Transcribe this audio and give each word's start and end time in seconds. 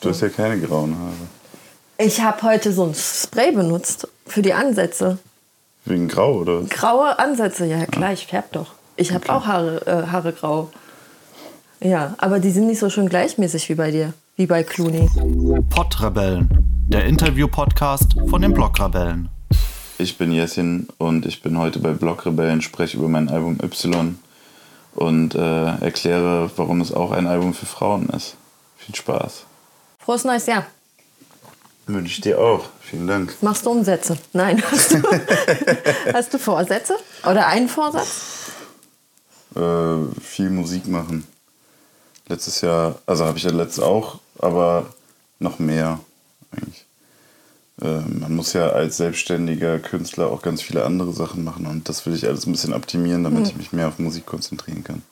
Du 0.00 0.08
hast 0.08 0.22
ja 0.22 0.30
keine 0.30 0.58
grauen 0.58 0.96
Haare. 0.98 1.12
Ich 1.98 2.22
habe 2.22 2.42
heute 2.42 2.72
so 2.72 2.84
ein 2.86 2.94
Spray 2.94 3.52
benutzt 3.52 4.08
für 4.26 4.40
die 4.40 4.54
Ansätze. 4.54 5.18
Wegen 5.84 6.08
grau, 6.08 6.38
oder? 6.38 6.62
Graue 6.62 7.18
Ansätze, 7.18 7.66
ja 7.66 7.84
klar, 7.84 8.14
ich 8.14 8.26
färb 8.26 8.52
doch. 8.52 8.72
Ich 8.96 9.12
habe 9.12 9.28
auch 9.30 9.46
Haare, 9.46 9.86
äh, 9.86 10.10
Haare 10.10 10.32
grau. 10.32 10.70
Ja, 11.82 12.14
aber 12.16 12.40
die 12.40 12.50
sind 12.50 12.66
nicht 12.66 12.78
so 12.78 12.88
schön 12.88 13.10
gleichmäßig 13.10 13.68
wie 13.68 13.74
bei 13.74 13.90
dir, 13.90 14.14
wie 14.36 14.46
bei 14.46 14.62
Clooney. 14.62 15.06
Podrebellen, 15.68 16.48
der 16.88 17.04
Interview-Podcast 17.04 18.14
von 18.28 18.40
den 18.40 18.54
Blogrebellen. 18.54 19.28
Ich 19.98 20.16
bin 20.16 20.32
Jessin 20.32 20.88
und 20.96 21.26
ich 21.26 21.42
bin 21.42 21.58
heute 21.58 21.78
bei 21.78 21.92
Blogrebellen, 21.92 22.62
spreche 22.62 22.96
über 22.96 23.08
mein 23.08 23.28
Album 23.28 23.58
Y 23.62 24.18
und 24.94 25.34
äh, 25.34 25.76
erkläre, 25.80 26.50
warum 26.56 26.80
es 26.80 26.90
auch 26.90 27.10
ein 27.10 27.26
Album 27.26 27.52
für 27.52 27.66
Frauen 27.66 28.08
ist. 28.08 28.36
Viel 28.78 28.94
Spaß. 28.94 29.44
Frohes 30.00 30.24
neues 30.24 30.46
Jahr. 30.46 30.66
Wünsche 31.86 32.12
ich 32.12 32.20
dir 32.20 32.38
auch. 32.38 32.68
Vielen 32.80 33.06
Dank. 33.06 33.36
Machst 33.42 33.66
du 33.66 33.70
Umsätze? 33.70 34.16
Nein. 34.32 34.62
Hast 34.70 34.92
du, 34.92 35.02
hast 36.12 36.34
du 36.34 36.38
Vorsätze? 36.38 36.96
Oder 37.24 37.46
einen 37.46 37.68
Vorsatz? 37.68 38.50
Äh, 39.54 40.20
viel 40.20 40.50
Musik 40.50 40.86
machen. 40.86 41.26
Letztes 42.28 42.60
Jahr, 42.60 42.96
also 43.06 43.24
habe 43.24 43.38
ich 43.38 43.44
ja 43.44 43.50
letztes 43.50 43.82
auch, 43.82 44.20
aber 44.38 44.86
noch 45.40 45.58
mehr 45.58 45.98
eigentlich. 46.52 46.84
Äh, 47.82 48.00
man 48.00 48.34
muss 48.34 48.52
ja 48.52 48.68
als 48.68 48.98
selbstständiger 48.98 49.78
Künstler 49.80 50.28
auch 50.28 50.42
ganz 50.42 50.62
viele 50.62 50.84
andere 50.84 51.12
Sachen 51.12 51.42
machen 51.42 51.66
und 51.66 51.88
das 51.88 52.06
will 52.06 52.14
ich 52.14 52.26
alles 52.26 52.46
ein 52.46 52.52
bisschen 52.52 52.72
optimieren, 52.72 53.24
damit 53.24 53.48
ich 53.48 53.56
mich 53.56 53.72
mehr 53.72 53.88
auf 53.88 53.98
Musik 53.98 54.26
konzentrieren 54.26 54.84
kann. 54.84 55.02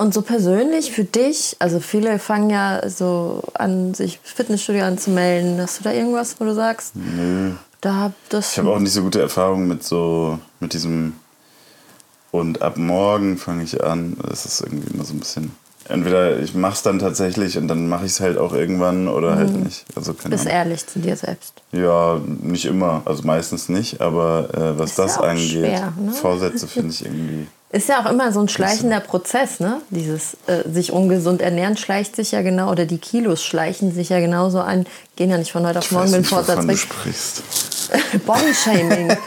Und 0.00 0.14
so 0.14 0.22
persönlich 0.22 0.92
für 0.92 1.04
dich, 1.04 1.56
also 1.58 1.78
viele 1.78 2.18
fangen 2.18 2.48
ja 2.48 2.88
so 2.88 3.42
an, 3.52 3.92
sich 3.92 4.18
Fitnessstudio 4.22 4.84
anzumelden. 4.84 5.60
Hast 5.60 5.78
du 5.78 5.84
da 5.84 5.92
irgendwas, 5.92 6.36
wo 6.40 6.44
du 6.44 6.54
sagst? 6.54 6.96
Nö. 6.96 7.50
Da 7.82 7.94
hab 7.96 8.12
das 8.30 8.52
Ich 8.52 8.58
habe 8.58 8.70
auch 8.70 8.78
nicht 8.78 8.94
so 8.94 9.02
gute 9.02 9.20
Erfahrungen 9.20 9.68
mit 9.68 9.84
so, 9.84 10.38
mit 10.58 10.72
diesem 10.72 11.12
und 12.30 12.62
ab 12.62 12.78
morgen 12.78 13.36
fange 13.36 13.62
ich 13.62 13.84
an. 13.84 14.16
Das 14.26 14.46
ist 14.46 14.62
irgendwie 14.62 14.90
immer 14.94 15.04
so 15.04 15.12
ein 15.12 15.18
bisschen. 15.18 15.52
Entweder 15.86 16.38
ich 16.38 16.54
mache 16.54 16.74
es 16.74 16.82
dann 16.82 16.98
tatsächlich 16.98 17.58
und 17.58 17.68
dann 17.68 17.86
mache 17.86 18.06
ich 18.06 18.12
es 18.12 18.20
halt 18.20 18.38
auch 18.38 18.54
irgendwann 18.54 19.06
oder 19.06 19.34
halt 19.34 19.52
nicht. 19.52 19.84
Also 19.96 20.14
keine 20.14 20.34
bist 20.34 20.46
Ahnung. 20.46 20.58
ehrlich 20.60 20.86
zu 20.86 21.00
dir 21.00 21.16
selbst. 21.16 21.52
Ja, 21.72 22.18
nicht 22.40 22.64
immer, 22.64 23.02
also 23.04 23.22
meistens 23.24 23.68
nicht, 23.68 24.00
aber 24.00 24.48
äh, 24.54 24.78
was 24.78 24.90
Ist 24.90 24.98
das 24.98 25.16
ja 25.16 25.22
angeht, 25.22 25.50
schwer, 25.50 25.92
ne? 26.00 26.12
Vorsätze 26.12 26.66
finde 26.68 26.88
ich 26.94 27.04
irgendwie. 27.04 27.48
Ist 27.72 27.88
ja 27.88 28.04
auch 28.04 28.10
immer 28.10 28.32
so 28.32 28.40
ein 28.40 28.48
schleichender 28.48 28.98
Prozess, 28.98 29.60
ne? 29.60 29.80
Dieses 29.90 30.36
äh, 30.48 30.68
sich 30.68 30.90
ungesund 30.90 31.40
ernähren 31.40 31.76
schleicht 31.76 32.16
sich 32.16 32.32
ja 32.32 32.42
genau, 32.42 32.72
oder 32.72 32.84
die 32.84 32.98
Kilos 32.98 33.44
schleichen 33.44 33.94
sich 33.94 34.08
ja 34.08 34.18
genauso 34.18 34.58
an. 34.58 34.86
Gehen 35.14 35.30
ja 35.30 35.38
nicht 35.38 35.52
von 35.52 35.64
heute 35.64 35.78
auf 35.78 35.92
morgen 35.92 36.10
mit 36.10 36.16
dem 36.16 36.24
Vorsatz 36.24 36.66
weg. 36.66 36.78
sprichst. 36.78 37.42
Bodyshaming. 38.26 39.16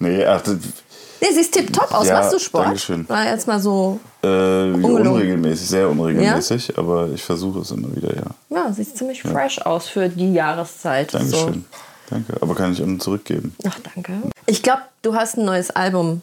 Nee, 0.00 0.24
ach, 0.24 0.42
nee, 0.46 1.28
siehst 1.32 1.52
tipptopp 1.52 1.92
aus. 1.92 2.06
Ja, 2.06 2.20
Machst 2.20 2.32
du 2.32 2.38
Sport? 2.38 2.66
Dankeschön. 2.66 3.08
War 3.08 3.26
jetzt 3.26 3.48
mal 3.48 3.58
so, 3.58 3.98
äh, 4.22 4.26
unregelmäßig, 4.26 5.68
sehr 5.68 5.88
unregelmäßig, 5.88 6.78
aber 6.78 7.08
ich 7.12 7.24
versuche 7.24 7.60
es 7.60 7.70
immer 7.72 7.94
wieder, 7.96 8.14
ja. 8.14 8.26
ja, 8.48 8.72
siehst 8.72 8.96
ziemlich 8.96 9.22
fresh 9.22 9.58
aus 9.58 9.88
für 9.88 10.08
die 10.08 10.32
Jahreszeit. 10.32 11.14
Dankeschön. 11.14 11.64
Danke, 12.10 12.34
aber 12.40 12.54
kann 12.54 12.72
ich 12.72 12.82
auch 12.82 12.98
zurückgeben. 12.98 13.56
So. 13.60 13.70
Ach, 13.72 13.78
danke. 13.92 14.12
Ich 14.46 14.62
glaube, 14.62 14.82
du 15.02 15.14
hast 15.14 15.36
ein 15.36 15.44
neues 15.44 15.70
Album 15.70 16.22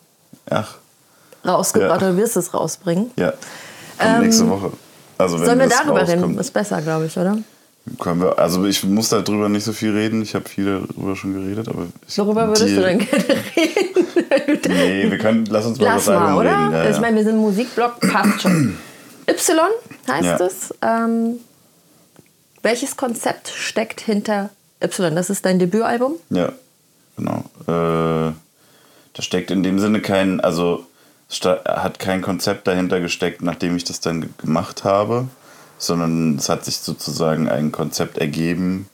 Ach, 0.50 0.76
rausgebracht 1.46 2.02
Ja. 2.02 2.08
oder 2.10 2.18
wirst 2.18 2.38
es 2.38 2.54
rausbringen. 2.54 3.12
ja. 3.18 3.34
Kommt 3.98 4.20
nächste 4.22 4.50
Woche. 4.50 4.72
Also 5.18 5.36
wenn 5.36 5.42
Ähm, 5.42 5.46
Sollen 5.48 5.60
wir 5.60 5.70
darüber 5.70 6.02
reden? 6.02 6.12
rauskommt, 6.20 6.40
Ist 6.42 6.52
besser, 6.54 6.82
glaube 6.82 7.06
ich, 7.06 7.18
oder? 7.18 7.38
können 8.00 8.20
wir, 8.22 8.38
also 8.40 8.66
ich 8.66 8.84
muss 8.84 9.10
darüber 9.10 9.48
nicht 9.48 9.64
so 9.64 9.72
viel 9.72 9.92
reden. 9.92 10.22
Ich 10.24 10.34
habe 10.36 10.50
viel 10.50 10.66
darüber 10.90 11.16
schon 11.16 11.34
geredet, 11.34 11.68
aber 11.70 11.86
ich, 12.08 12.18
Worüber 12.18 12.48
würdest 12.48 12.66
die- 12.68 12.76
du 12.76 12.82
denn 12.82 12.98
gerne 12.98 13.24
reden? 13.56 14.62
Nee, 14.74 15.12
wir 15.12 15.18
können, 15.19 15.46
lass 15.46 15.66
uns 15.66 15.80
mal 15.80 15.86
Lass 15.94 16.03
über 16.08 16.14
das 16.14 16.19
mal, 16.22 16.28
Album 16.28 16.40
oder? 16.42 16.50
reden. 16.59 16.74
Ja, 16.74 16.90
Ich 16.90 16.96
ja. 16.96 17.02
meine, 17.02 17.16
wir 17.18 17.24
sind 17.24 17.38
Musikblog, 17.38 18.00
passt 18.02 18.42
schon. 18.42 18.78
Y 19.28 19.59
heißt 20.12 20.24
Ja. 20.24 20.46
es. 20.46 20.74
Ähm, 20.81 21.36
welches 22.64 22.98
Konzept 22.98 23.50
steckt 23.50 24.02
hinter 24.02 24.50
Y? 24.81 25.16
Das 25.16 25.30
ist 25.30 25.46
dein 25.46 25.59
Debütalbum? 25.59 26.16
Ja, 26.31 26.52
genau. 27.18 27.44
Äh, 27.68 28.34
da 29.16 29.24
steckt 29.24 29.50
in 29.50 29.64
dem 29.64 29.80
Sinne 29.80 30.02
kein, 30.02 30.40
also 30.40 30.86
hat 31.66 31.98
kein 31.98 32.22
Konzept 32.22 32.68
dahinter 32.68 33.00
gesteckt, 33.00 33.42
nachdem 33.42 33.76
ich 33.76 33.84
das 33.84 34.00
dann 34.00 34.22
ge- 34.22 34.30
gemacht 34.38 34.84
habe, 34.84 35.28
sondern 35.80 36.36
es 36.38 36.50
hat 36.50 36.64
sich 36.66 36.78
sozusagen 36.78 37.50
ein 37.50 37.72
Konzept 37.72 38.20
ergeben 38.20 38.88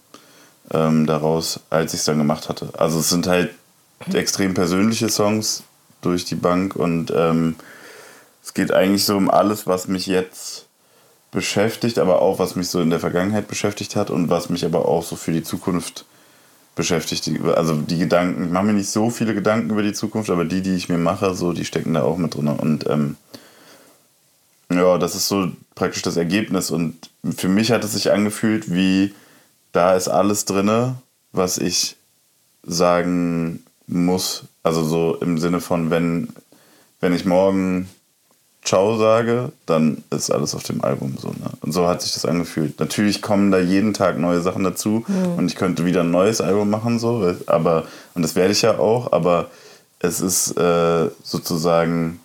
ähm, 0.72 1.06
daraus, 1.06 1.60
als 1.70 1.94
ich 1.94 2.00
es 2.00 2.06
dann 2.06 2.20
gemacht 2.20 2.48
hatte. 2.48 2.70
Also 2.78 3.00
es 3.00 3.10
sind 3.10 3.28
halt 3.28 3.52
extrem 4.14 4.54
persönliche 4.54 5.10
Songs 5.10 5.64
durch 6.02 6.24
die 6.24 6.36
Bank 6.36 6.76
und 6.76 7.12
ähm, 7.14 7.56
es 8.44 8.54
geht 8.54 8.72
eigentlich 8.72 9.06
so 9.06 9.18
um 9.18 9.30
alles, 9.30 9.68
was 9.68 9.88
mich 9.88 10.08
jetzt 10.08 10.66
beschäftigt, 11.31 12.00
aber 12.00 12.22
auch 12.22 12.40
was 12.40 12.56
mich 12.56 12.70
so 12.70 12.80
in 12.81 12.90
der 12.90 13.00
Vergangenheit 13.00 13.48
beschäftigt 13.48 13.96
hat 13.96 14.10
und 14.10 14.30
was 14.30 14.50
mich 14.50 14.66
aber 14.66 14.88
auch 14.88 15.04
so 15.04 15.16
für 15.16 15.31
die 15.31 15.44
Zukunft 15.44 16.06
beschäftigt. 16.76 17.30
Also 17.56 17.76
die 17.76 17.98
Gedanken, 17.98 18.46
ich 18.46 18.52
mache 18.52 18.66
mir 18.66 18.74
nicht 18.74 18.90
so 18.90 19.09
viele 19.09 19.34
Gedanken 19.34 19.70
über 19.70 19.84
die 19.84 19.94
Zukunft, 19.94 20.30
aber 20.30 20.46
die, 20.46 20.62
die 20.62 20.76
ich 20.76 20.90
mir 20.90 20.98
mache, 20.98 21.36
so, 21.36 21.54
die 21.54 21.66
stecken 21.66 21.94
da 21.94 22.04
auch 22.04 22.18
mit 22.18 22.36
drin. 22.36 22.48
Und 22.48 22.90
ähm, 22.90 23.18
ja, 24.72 24.98
das 24.98 25.16
ist 25.16 25.28
so 25.28 25.52
praktisch 25.76 26.02
das 26.02 26.18
Ergebnis. 26.18 26.72
Und 26.72 27.10
für 27.36 27.50
mich 27.50 27.72
hat 27.72 27.84
es 27.84 27.94
sich 27.94 28.12
angefühlt, 28.12 28.74
wie 28.74 29.14
da 29.72 29.96
ist 29.96 30.08
alles 30.08 30.46
drin, 30.46 30.96
was 31.31 31.58
ich 31.58 31.96
sagen 32.64 33.64
muss. 33.88 34.44
Also 34.64 34.84
so 34.84 35.16
im 35.16 35.38
Sinne 35.38 35.60
von, 35.60 35.90
wenn, 35.90 36.30
wenn 37.00 37.14
ich 37.14 37.26
morgen 37.26 37.90
Ciao 38.64 38.96
sage, 38.98 39.52
dann 39.66 40.04
ist 40.12 40.30
alles 40.30 40.54
auf 40.54 40.64
dem 40.64 40.84
Album 40.84 41.18
so. 41.20 41.30
Ne? 41.30 41.50
Und 41.62 41.72
so 41.72 41.88
hat 41.88 42.02
sich 42.02 42.14
das 42.14 42.26
angefühlt. 42.26 42.80
Natürlich 42.80 43.22
kommen 43.22 43.52
da 43.52 43.60
jeden 43.60 43.94
Tag 43.94 44.20
neue 44.20 44.42
Sachen 44.42 44.64
dazu 44.64 45.04
und 45.36 45.48
ich 45.48 45.56
könnte 45.56 45.86
wieder 45.86 46.02
ein 46.02 46.12
neues 46.12 46.42
Album 46.42 46.70
machen, 46.70 47.00
so, 47.00 47.36
aber, 47.48 47.86
und 48.14 48.22
das 48.22 48.36
werde 48.36 48.52
ich 48.52 48.62
ja 48.62 48.78
auch, 48.78 49.12
aber 49.14 49.50
es 50.00 50.22
ist 50.22 50.58
äh, 50.58 51.10
sozusagen, 51.24 52.20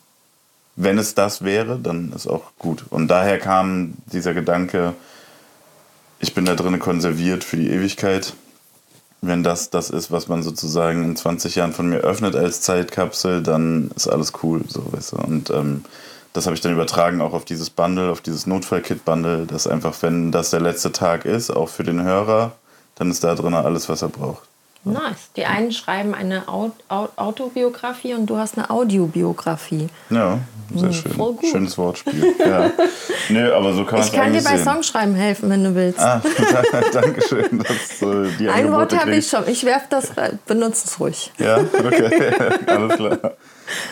wenn 0.77 0.99
es 0.99 1.15
das 1.15 1.43
wäre, 1.43 1.79
dann 1.79 2.13
ist 2.13 2.27
auch 2.27 2.53
gut. 2.59 2.85
Und 2.91 3.09
daher 3.09 3.39
kam 3.39 3.95
dieser 4.13 4.35
Gedanke, 4.35 4.95
ich 6.21 6.35
bin 6.35 6.45
da 6.45 6.55
drin 6.55 6.79
konserviert 6.79 7.45
für 7.45 7.57
die 7.57 7.71
Ewigkeit. 7.71 8.35
Wenn 9.23 9.43
das 9.43 9.71
das 9.71 9.91
ist, 9.91 10.11
was 10.11 10.29
man 10.29 10.43
sozusagen 10.43 11.03
in 11.03 11.17
20 11.17 11.55
Jahren 11.55 11.73
von 11.73 11.89
mir 11.89 11.99
öffnet 11.99 12.37
als 12.37 12.61
Zeitkapsel, 12.61 13.43
dann 13.43 13.91
ist 13.97 14.09
alles 14.09 14.33
cool, 14.43 14.63
so 14.69 14.85
weißt 14.93 15.13
du. 15.13 15.17
Und 15.17 15.51
ähm, 15.51 15.85
das 16.37 16.47
habe 16.47 16.55
ich 16.55 16.61
dann 16.61 16.73
übertragen 16.73 17.21
auch 17.21 17.33
auf 17.33 17.45
dieses 17.45 17.71
Bundle, 17.71 18.11
auf 18.11 18.21
dieses 18.21 18.47
Notfall-Kit-Bundle, 18.47 19.47
dass 19.47 19.67
einfach, 19.67 19.95
wenn 20.03 20.33
das 20.33 20.51
der 20.51 20.61
letzte 20.61 20.93
Tag 20.93 21.25
ist, 21.25 21.51
auch 21.51 21.69
für 21.69 21.83
den 21.85 22.03
Hörer, 22.03 22.53
dann 22.97 23.11
ist 23.11 23.25
da 23.25 23.35
drin 23.35 23.55
alles, 23.55 23.89
was 23.89 24.03
er 24.03 24.09
braucht. 24.09 24.43
Nice. 24.85 25.31
Die 25.35 25.45
einen 25.45 25.73
schreiben 25.73 26.15
eine 26.15 26.47
Au 26.47 26.71
Au 26.89 27.09
Autobiografie 27.17 28.15
und 28.15 28.27
du 28.27 28.37
hast 28.37 28.57
eine 28.57 28.71
Audiobiografie. 28.71 29.89
Ja, 30.11 30.39
sehr 30.73 30.93
schön. 30.93 31.13
voll 31.13 31.33
gut. 31.33 31.51
Schönes 31.51 31.77
Wortspiel. 31.77 32.35
Ja. 32.47 32.71
Nö, 33.29 33.53
aber 33.53 33.73
so 33.73 33.85
kann 33.85 33.99
man 33.99 34.07
Ich 34.07 34.13
kann 34.13 34.33
dir 34.33 34.43
bei 34.43 34.57
sehen. 34.57 34.65
Songschreiben 34.65 35.15
helfen, 35.17 35.51
wenn 35.51 35.65
du 35.65 35.75
willst. 35.75 35.99
Ah, 35.99 36.23
danke 36.93 37.21
schön, 37.27 37.59
dass 37.59 37.99
du 37.99 38.27
die 38.39 38.49
Ein 38.49 38.71
Wort 38.71 38.97
habe 38.97 39.17
ich 39.17 39.29
schon. 39.29 39.49
Ich 39.49 39.65
werfe 39.65 39.87
das 39.91 40.17
rein. 40.17 40.39
Benutze 40.47 40.85
es 40.87 41.01
ruhig. 41.01 41.33
Ja, 41.39 41.59
okay, 41.59 42.31
alles 42.67 42.95
klar. 42.95 43.33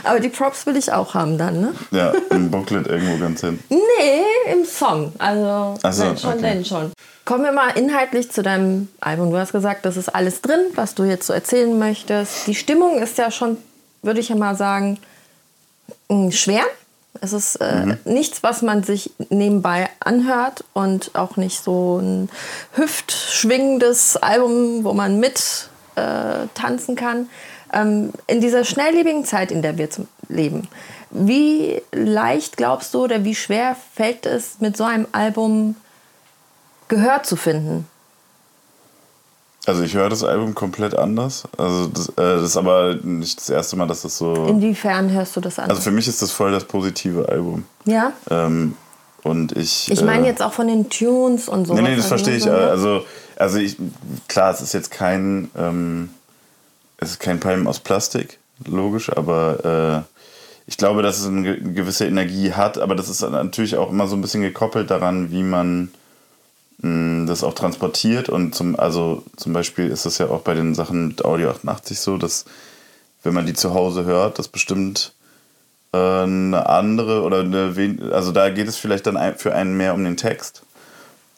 Aber 0.05 0.21
die 0.21 0.29
Props 0.29 0.67
will 0.67 0.77
ich 0.77 0.93
auch 0.93 1.15
haben 1.15 1.39
dann, 1.39 1.61
ne? 1.61 1.75
Ja, 1.91 2.13
im 2.31 2.51
Booklet 2.51 2.87
irgendwo 2.87 3.19
ganz 3.19 3.41
hinten. 3.41 3.63
Nee, 3.99 4.53
im 4.53 4.65
Song. 4.65 5.13
Also 5.19 5.75
Ach 5.83 5.93
so, 5.93 6.03
wenn 6.05 6.19
schon, 6.19 6.31
okay. 6.33 6.41
denn 6.43 6.65
schon. 6.65 6.93
Kommen 7.25 7.45
wir 7.45 7.53
mal 7.53 7.71
inhaltlich 7.71 8.31
zu 8.31 8.43
deinem 8.43 8.89
Album. 9.01 9.31
Du 9.31 9.39
hast 9.39 9.53
gesagt, 9.53 9.85
das 9.87 9.97
ist 9.97 10.09
alles 10.15 10.43
drin, 10.43 10.61
was 10.75 10.95
du 10.95 11.05
jetzt 11.05 11.27
so 11.27 11.33
erzählen 11.33 11.79
möchtest. 11.79 12.47
Die 12.47 12.55
Stimmung 12.55 12.99
ist 12.99 13.17
ja 13.19 13.31
schon, 13.31 13.57
würde 14.03 14.21
ich 14.21 14.29
ja 14.31 14.37
mal 14.37 14.57
sagen, 14.57 14.99
mh, 16.11 16.33
schwer. 16.33 16.65
Es 17.21 17.33
ist 17.33 17.57
äh, 17.61 17.87
Mhm. 17.87 17.99
nichts, 18.05 18.43
was 18.43 18.61
man 18.63 18.83
sich 18.83 19.13
nebenbei 19.31 19.89
anhört 20.01 20.65
und 20.73 21.13
auch 21.15 21.37
nicht 21.37 21.63
so 21.63 21.99
ein 21.99 22.29
hüftschwingendes 22.75 24.17
Album, 24.17 24.85
wo 24.85 24.93
man 24.93 25.21
mit 25.21 25.69
äh, 25.95 26.47
tanzen 26.55 26.97
kann. 26.97 27.29
Ähm, 27.75 28.13
in 28.27 28.41
dieser 28.41 28.65
schnelllebigen 28.65 29.25
Zeit, 29.25 29.51
in 29.51 29.63
der 29.63 29.77
wir 29.77 29.89
leben, 30.29 30.69
wie 31.11 31.83
leicht 31.93 32.57
glaubst 32.57 32.95
du 32.95 33.05
oder 33.05 33.25
wie 33.25 33.35
schwer 33.35 33.77
fällt 33.95 34.27
es, 34.27 34.61
mit 34.61 34.77
so 34.77 34.85
einem 34.85 35.07
Album 35.13 35.77
Gehör 36.89 37.23
zu 37.23 37.37
finden? 37.37 37.87
Also 39.67 39.83
ich 39.83 39.95
höre 39.95 40.11
das 40.11 40.23
Album 40.23 40.55
komplett 40.55 40.95
anders. 40.95 41.45
Also 41.57 41.87
das, 41.87 42.09
äh, 42.11 42.13
das 42.17 42.43
ist 42.43 42.57
aber 42.57 42.97
nicht 43.03 43.39
das 43.41 43.49
erste 43.49 43.77
Mal, 43.77 43.87
dass 43.87 44.03
das 44.03 44.19
so... 44.19 44.35
Inwiefern 44.47 45.11
hörst 45.11 45.35
du 45.37 45.41
das 45.41 45.59
an? 45.59 45.71
Also 45.71 45.81
für 45.81 45.91
mich 45.91 46.07
ist 46.07 46.21
das 46.21 46.33
voll 46.33 46.53
das 46.53 46.65
positive 46.65 47.29
Album. 47.29 47.65
ja? 47.87 48.13
Ähm, 48.31 48.77
Und 49.23 49.57
ich. 49.57 49.91
Ich 49.91 50.03
meine 50.03 50.27
äh, 50.27 50.29
jetzt 50.29 50.43
auch 50.43 50.53
von 50.53 50.69
den 50.69 50.91
Tunes 50.91 51.49
und 51.49 51.67
so. 51.67 51.73
Nee, 51.73 51.81
nee, 51.81 51.97
das 51.97 52.07
verstehe 52.07 52.37
ich. 52.37 52.47
Äh? 52.47 52.51
Also, 52.51 53.05
also 53.37 53.57
ich, 53.59 53.79
klar, 54.29 54.53
es 54.53 54.61
ist 54.61 54.75
jetzt 54.75 54.91
kein, 54.91 55.51
ähm, 55.57 56.11
es 56.99 57.11
ist 57.11 57.21
kein 57.21 57.41
Palm 57.41 57.67
aus 57.67 57.81
Plastik, 57.81 58.39
logisch, 58.67 59.11
aber 59.15 60.05
äh, 60.07 60.15
ich 60.67 60.77
glaube, 60.77 61.03
dass 61.03 61.19
es 61.19 61.27
eine 61.27 61.43
ge- 61.43 61.73
gewisse 61.75 62.07
Energie 62.07 62.53
hat, 62.53 62.79
aber 62.79 62.95
das 62.95 63.09
ist 63.09 63.21
natürlich 63.23 63.77
auch 63.77 63.91
immer 63.91 64.07
so 64.07 64.17
ein 64.17 64.23
bisschen 64.23 64.43
gekoppelt 64.43 64.91
daran, 64.91 65.31
wie 65.31 65.43
man 65.43 65.91
mh, 66.79 67.27
das 67.27 67.45
auch 67.45 67.55
transportiert. 67.55 68.29
Und 68.29 68.55
zum, 68.55 68.79
also 68.79 69.23
zum 69.37 69.53
Beispiel 69.53 69.89
ist 69.89 70.07
es 70.07 70.19
ja 70.19 70.29
auch 70.29 70.41
bei 70.41 70.55
den 70.55 70.75
Sachen 70.75 71.09
mit 71.09 71.25
Audio 71.25 71.51
88 71.51 72.01
so, 72.01 72.17
dass 72.17 72.45
wenn 73.23 73.35
man 73.35 73.47
die 73.47 73.55
zu 73.55 73.75
Hause 73.75 74.05
hört, 74.05 74.39
das 74.39 74.49
bestimmt 74.49 75.13
äh, 75.93 75.99
eine 75.99 76.67
andere 76.67 77.23
oder 77.23 77.41
eine, 77.41 77.75
also 78.13 78.33
da 78.33 78.51
geht 78.51 78.69
es 78.69 78.77
vielleicht 78.77 79.07
dann 79.07 79.19
für 79.37 79.55
einen 79.55 79.77
mehr 79.77 79.95
um 79.95 80.05
den 80.05 80.17
Text. 80.17 80.63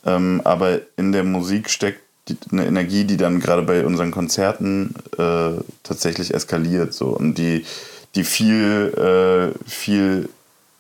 Ähm, 0.05 0.41
aber 0.45 0.81
in 0.97 1.11
der 1.11 1.25
Musik 1.25 1.69
steckt 1.69 2.01
die, 2.29 2.37
eine 2.53 2.67
Energie, 2.67 3.05
die 3.05 3.17
dann 3.17 3.41
gerade 3.41 3.63
bei 3.63 3.85
unseren 3.85 4.11
Konzerten 4.11 4.95
äh, 5.19 5.63
tatsächlich 5.83 6.35
eskaliert. 6.35 6.95
So. 6.95 7.09
Und 7.09 7.39
die, 7.39 7.65
die 8.15 8.25
viel, 8.25 8.93
äh, 8.97 9.69
viel, 9.69 10.29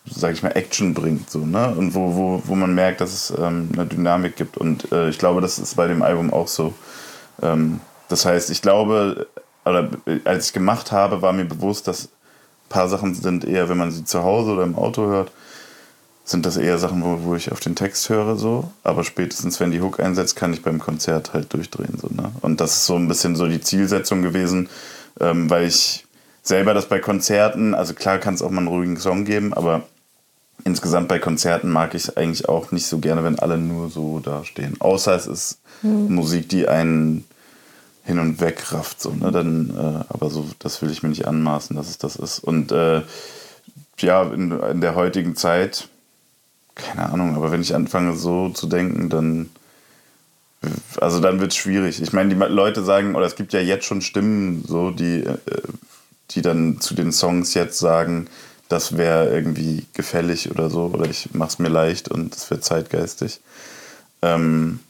sag 0.04 0.32
ich 0.32 0.43
mal, 0.43 0.50
Action 0.50 0.94
bringt. 0.94 1.31
So, 1.31 1.40
ne? 1.40 1.75
Und 1.76 1.94
wo, 1.94 2.14
wo, 2.14 2.43
wo 2.44 2.54
man 2.54 2.75
merkt, 2.75 3.00
dass 3.00 3.12
es 3.12 3.32
ähm, 3.38 3.70
eine 3.72 3.87
Dynamik 3.87 4.37
gibt. 4.37 4.56
Und 4.56 4.90
äh, 4.93 5.08
ich 5.08 5.19
glaube, 5.19 5.40
das 5.40 5.58
ist 5.58 5.76
bei 5.76 5.87
dem 5.87 6.02
Album 6.02 6.32
auch 6.32 6.48
so. 6.48 6.75
Ähm, 7.43 7.81
das 8.08 8.25
heißt, 8.25 8.50
ich 8.50 8.62
glaube, 8.62 9.26
oder 9.64 9.90
äh, 10.06 10.20
als 10.25 10.46
ich 10.46 10.52
gemacht 10.52 10.93
habe, 10.93 11.22
war 11.22 11.32
mir 11.32 11.44
bewusst, 11.44 11.88
dass 11.88 12.06
ein 12.06 12.69
paar 12.69 12.88
Sachen 12.88 13.14
sind 13.14 13.44
eher, 13.44 13.69
wenn 13.69 13.78
man 13.78 13.90
sie 13.90 14.04
zu 14.04 14.22
Hause 14.22 14.52
oder 14.52 14.62
im 14.64 14.76
Auto 14.76 15.06
hört, 15.06 15.31
sind 16.26 16.44
das 16.44 16.56
eher 16.56 16.76
Sachen, 16.78 17.05
wo, 17.05 17.23
wo 17.23 17.37
ich 17.37 17.52
auf 17.52 17.61
den 17.61 17.76
Text 17.76 18.08
höre, 18.08 18.37
so. 18.37 18.70
Aber 18.82 19.05
spätestens, 19.05 19.61
wenn 19.61 19.70
die 19.70 19.81
Hook 19.81 20.00
einsetzt, 20.00 20.34
kann 20.34 20.52
ich 20.52 20.61
beim 20.61 20.81
Konzert 20.81 21.32
halt 21.32 21.55
durchdrehen, 21.55 21.96
so, 22.02 22.08
ne? 22.08 22.32
Und 22.43 22.61
das 22.61 22.78
ist 22.78 22.87
so 22.87 22.96
ein 22.96 23.06
bisschen 23.06 23.37
so 23.37 23.46
die 23.46 23.61
Zielsetzung 23.61 24.23
gewesen, 24.23 24.69
ähm, 25.20 25.49
weil 25.49 25.69
ich 25.69 26.05
selber 26.43 26.75
das 26.75 26.88
bei 26.88 26.99
Konzerten, 26.99 27.75
also 27.75 27.94
klar 27.94 28.19
kann 28.19 28.34
es 28.34 28.43
auch 28.43 28.50
mal 28.50 28.58
einen 28.58 28.67
ruhigen 28.67 28.96
Song 28.96 29.25
geben, 29.25 29.55
aber 29.55 29.84
insgesamt 30.64 31.06
bei 31.06 31.20
Konzerten 31.20 31.70
mag 31.70 31.94
ich 31.94 32.08
es 32.08 32.17
eigentlich 32.17 32.49
auch 32.49 32.72
nicht 32.72 32.88
so 32.88 32.99
gerne, 32.99 33.22
wenn 33.22 33.38
alle 33.38 33.56
nur 33.56 33.88
so 33.88 34.19
dastehen. 34.19 34.75
Außer 34.81 35.14
es 35.14 35.29
ist 35.29 35.58
Musik, 35.82 36.49
die 36.49 36.67
einen 36.67 37.25
hin 38.02 38.19
und 38.19 38.40
weg 38.40 38.72
rafft, 38.72 39.00
so, 39.00 39.11
ne? 39.11 39.31
Dann, 39.31 39.70
äh, 39.70 40.12
aber 40.12 40.31
so, 40.31 40.44
das 40.58 40.82
will 40.82 40.90
ich 40.90 41.05
mir 41.05 41.08
nicht 41.11 41.29
anmaßen, 41.29 41.76
dass 41.76 41.88
es 41.88 41.99
das 41.99 42.17
ist. 42.17 42.40
Und 42.40 42.72
äh, 42.72 43.02
ja, 44.00 44.22
in, 44.25 44.50
in 44.50 44.81
der 44.81 44.96
heutigen 44.96 45.37
Zeit, 45.37 45.88
keine 46.76 47.11
Ahnung, 47.11 47.34
aber 47.34 47.50
wenn 47.50 47.62
ich 47.62 47.75
anfange 47.75 48.14
so 48.14 48.50
zu 48.50 48.69
denken, 48.69 49.08
dann 49.08 49.50
also 51.00 51.20
dann 51.20 51.40
wird 51.40 51.52
es 51.52 51.56
schwierig. 51.56 52.00
Ich 52.00 52.12
meine, 52.12 52.34
die 52.34 52.40
Leute 52.40 52.82
sagen, 52.82 53.14
oder 53.14 53.26
es 53.26 53.37
gibt 53.37 53.52
ja 53.52 53.61
jetzt 53.61 53.84
schon 53.84 54.00
Stimmen, 54.00 54.64
so, 54.67 54.90
die, 54.90 55.25
äh, 55.25 55.38
die 56.31 56.43
dann 56.43 56.81
zu 56.81 56.94
den 56.94 57.12
Songs 57.12 57.55
jetzt 57.55 57.78
sagen, 57.78 58.28
das 58.69 58.96
wäre 58.96 59.28
irgendwie 59.31 59.84
gefällig 59.93 60.50
oder 60.50 60.70
so, 60.70 60.90
oder 60.93 61.08
ich 61.08 61.28
mach's 61.32 61.58
mir 61.58 61.69
leicht 61.69 62.08
und 62.08 62.34
es 62.34 62.50
wird 62.50 62.64
zeitgeistig. 62.64 63.40
Ähm, 64.22 64.81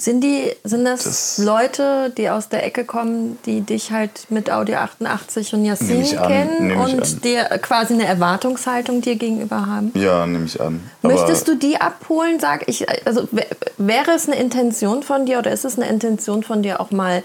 Sind, 0.00 0.22
die, 0.22 0.50
sind 0.64 0.84
das, 0.86 1.04
Das- 1.04 1.38
Leute, 1.38 2.10
die 2.16 2.30
aus 2.30 2.48
der 2.48 2.64
Ecke 2.64 2.84
kommen, 2.84 3.38
die 3.44 3.60
dich 3.60 3.92
halt 3.92 4.26
mit 4.30 4.50
Audio 4.50 4.76
88 4.78 5.52
und 5.54 5.64
Yassin 5.64 6.04
kennen 6.04 6.72
und 6.78 7.22
dir 7.24 7.44
quasi 7.60 7.94
eine 7.94 8.06
Erwartungshaltung 8.06 9.02
dir 9.02 9.16
gegenüber 9.16 9.66
haben? 9.66 9.92
ja, 9.94 10.26
nehme 10.26 10.46
ich 10.46 10.60
an. 10.60 10.80
Aber 11.02 11.12
Möchtest 11.12 11.46
du 11.48 11.54
die 11.56 11.80
abholen? 11.80 12.40
Sag 12.40 12.66
ich, 12.68 12.86
also 13.06 13.28
wär- 13.30 13.46
wäre 13.76 14.12
es 14.12 14.26
eine 14.26 14.38
Intention 14.40 15.02
von 15.02 15.26
dir 15.26 15.38
oder 15.38 15.52
ist 15.52 15.64
es 15.66 15.76
eine 15.76 15.88
Intention 15.88 16.42
von 16.42 16.62
dir 16.62 16.80
auch 16.80 16.90
mal 16.90 17.22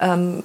ähm, 0.00 0.42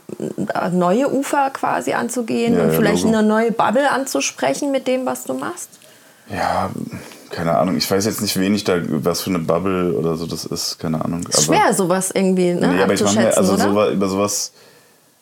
neue 0.71 1.11
Ufer 1.11 1.49
quasi 1.49 1.93
anzugehen 1.93 2.55
Ja, 2.57 2.63
und 2.63 2.71
vielleicht 2.73 3.03
Logo. 3.03 3.17
eine 3.17 3.27
neue 3.27 3.51
Bubble 3.51 3.89
anzusprechen 3.89 4.71
mit 4.71 4.87
dem, 4.87 5.05
was 5.05 5.23
du 5.25 5.33
machst? 5.33 5.69
Ja, 6.29 6.69
keine 7.31 7.57
Ahnung. 7.57 7.75
Ich 7.77 7.89
weiß 7.89 8.05
jetzt 8.05 8.21
nicht 8.21 8.37
wenig 8.39 8.63
da, 8.63 8.77
was 8.87 9.21
für 9.21 9.29
eine 9.29 9.39
Bubble 9.39 9.93
oder 9.93 10.15
so 10.15 10.25
das 10.27 10.45
ist, 10.45 10.77
keine 10.79 11.03
Ahnung. 11.03 11.23
Ist 11.27 11.45
schwer, 11.45 11.73
sowas 11.73 12.11
irgendwie 12.11 12.53
ne, 12.53 12.67
Nee, 12.75 12.83
aber 12.83 12.93
ich 12.93 13.03
mache 13.03 13.15
mir, 13.19 13.37
also 13.37 13.55
sowas, 13.57 13.93
über 13.93 14.07
sowas, 14.09 14.51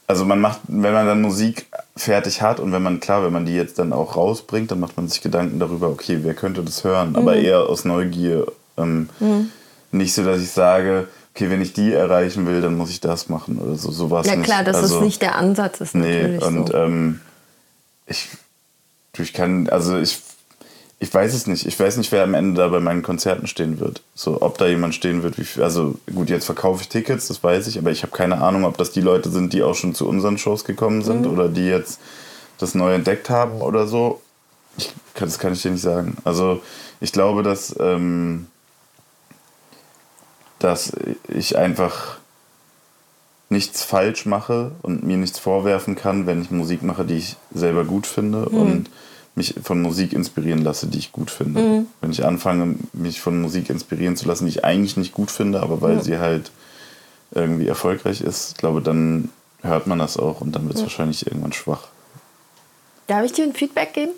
also 0.08 0.26
man 0.26 0.42
macht, 0.42 0.60
wenn 0.68 0.94
man 0.94 1.06
dann 1.06 1.22
Musik 1.22 1.68
fertig 1.96 2.42
hat 2.42 2.60
und 2.60 2.72
wenn 2.72 2.82
man, 2.82 3.00
klar, 3.00 3.24
wenn 3.24 3.32
man 3.34 3.46
die 3.46 3.54
jetzt 3.56 3.78
dann 3.80 3.94
auch 3.94 4.16
rausbringt, 4.16 4.72
dann 4.72 4.80
macht 4.80 4.98
man 4.98 5.08
sich 5.08 5.22
Gedanken 5.22 5.60
darüber, 5.60 5.90
okay, 5.90 6.20
wer 6.24 6.34
könnte 6.34 6.64
das 6.64 6.84
hören, 6.84 7.16
aber 7.16 7.36
Mhm. 7.36 7.46
eher 7.46 7.60
aus 7.70 7.86
Neugier. 7.86 8.48
Ähm, 8.78 9.10
Nicht 9.92 10.14
so, 10.14 10.24
dass 10.24 10.40
ich 10.42 10.52
sage, 10.52 11.08
okay, 11.34 11.50
wenn 11.50 11.62
ich 11.62 11.74
die 11.74 11.94
erreichen 11.94 12.46
will, 12.48 12.62
dann 12.62 12.76
muss 12.78 12.90
ich 12.92 13.02
das 13.02 13.28
machen 13.30 13.58
oder 13.60 13.76
so, 13.76 13.92
sowas 13.92 14.28
ja 14.28 14.36
nicht. 14.36 14.46
klar, 14.46 14.64
dass 14.64 14.76
also, 14.78 14.96
das 14.96 15.04
nicht 15.04 15.22
der 15.22 15.36
Ansatz 15.36 15.82
ist 15.82 15.96
Nee, 15.96 16.22
natürlich 16.24 16.44
und 16.44 16.68
so. 16.68 16.74
ähm, 16.76 17.22
ich, 18.06 18.30
ich 19.18 19.34
kann, 19.34 19.68
also 19.70 19.98
ich, 19.98 20.22
ich 21.02 21.14
weiß 21.14 21.34
es 21.34 21.48
nicht. 21.48 21.66
Ich 21.66 21.80
weiß 21.80 21.96
nicht, 21.98 22.12
wer 22.12 22.24
am 22.24 22.34
Ende 22.34 22.62
da 22.62 22.68
bei 22.68 22.80
meinen 22.82 23.04
Konzerten 23.04 23.48
stehen 23.48 23.80
wird. 23.80 24.02
So, 24.16 24.42
ob 24.42 24.58
da 24.58 24.68
jemand 24.68 24.94
stehen 24.96 25.24
wird, 25.24 25.38
wie 25.38 25.46
viel, 25.46 25.64
also 25.64 25.96
gut, 26.14 26.30
jetzt 26.30 26.46
verkaufe 26.46 26.82
ich 26.82 26.90
Tickets, 26.90 27.28
das 27.28 27.42
weiß 27.44 27.68
ich, 27.68 27.78
aber 27.78 27.92
ich 27.92 28.04
habe 28.04 28.12
keine 28.16 28.42
Ahnung, 28.42 28.66
ob 28.66 28.78
das 28.78 28.92
die 28.92 29.02
Leute 29.02 29.30
sind, 29.30 29.54
die 29.54 29.64
auch 29.64 29.76
schon 29.76 29.96
zu 29.96 30.08
unseren 30.08 30.38
Shows 30.38 30.66
gekommen 30.66 31.02
sind 31.02 31.22
Mhm. 31.22 31.32
oder 31.32 31.48
die 31.48 31.66
jetzt 31.66 32.00
das 32.58 32.76
neu 32.76 32.94
entdeckt 32.94 33.30
haben 33.30 33.62
oder 33.62 33.88
so. 33.88 34.22
Ich, 34.78 34.94
das 35.16 35.40
kann 35.40 35.54
ich 35.54 35.62
dir 35.62 35.72
nicht 35.72 35.82
sagen. 35.82 36.18
Also 36.26 36.62
ich 37.00 37.14
glaube, 37.14 37.44
dass, 37.44 37.74
ähm, 37.80 38.48
dass 40.60 40.92
ich 41.30 41.58
einfach 41.58 42.18
nichts 43.48 43.84
falsch 43.84 44.26
mache 44.26 44.72
und 44.82 45.04
mir 45.04 45.18
nichts 45.18 45.40
vorwerfen 45.40 45.96
kann, 45.96 46.28
wenn 46.28 46.42
ich 46.42 46.52
Musik 46.52 46.84
mache, 46.84 47.06
die 47.06 47.18
ich 47.18 47.38
selber 47.54 47.86
gut 47.86 48.06
finde 48.06 48.48
und 48.50 48.90
mich 49.40 49.56
von 49.64 49.82
Musik 49.82 50.14
inspirieren 50.14 50.64
lasse, 50.64 50.88
die 50.88 51.00
ich 51.00 51.12
gut 51.12 51.32
finde. 51.32 51.86
Wenn 52.02 52.12
ich 52.12 52.24
anfange, 52.24 52.76
mich 52.94 53.20
von 53.22 53.42
Musik 53.42 53.70
inspirieren 53.70 54.16
zu 54.16 54.28
lassen, 54.28 54.46
die 54.46 54.52
ich 54.52 54.66
eigentlich 54.66 54.98
nicht 54.98 55.14
gut 55.14 55.32
finde, 55.32 55.62
aber 55.62 55.82
weil 55.82 56.04
sie 56.04 56.20
halt 56.20 56.52
irgendwie 57.32 57.68
erfolgreich 57.68 58.22
ist, 58.22 58.58
glaube 58.58 58.82
dann 58.82 59.30
hört 59.62 59.88
man 59.88 60.00
das 60.00 60.18
auch 60.18 60.42
und 60.42 60.56
dann 60.56 60.66
wird 60.68 60.78
es 60.78 60.84
wahrscheinlich 60.84 61.26
irgendwann 61.28 61.54
schwach. 61.54 61.88
Darf 63.08 63.24
ich 63.26 63.34
dir 63.34 63.46
ein 63.46 63.54
Feedback 63.54 63.94
geben? 63.94 64.12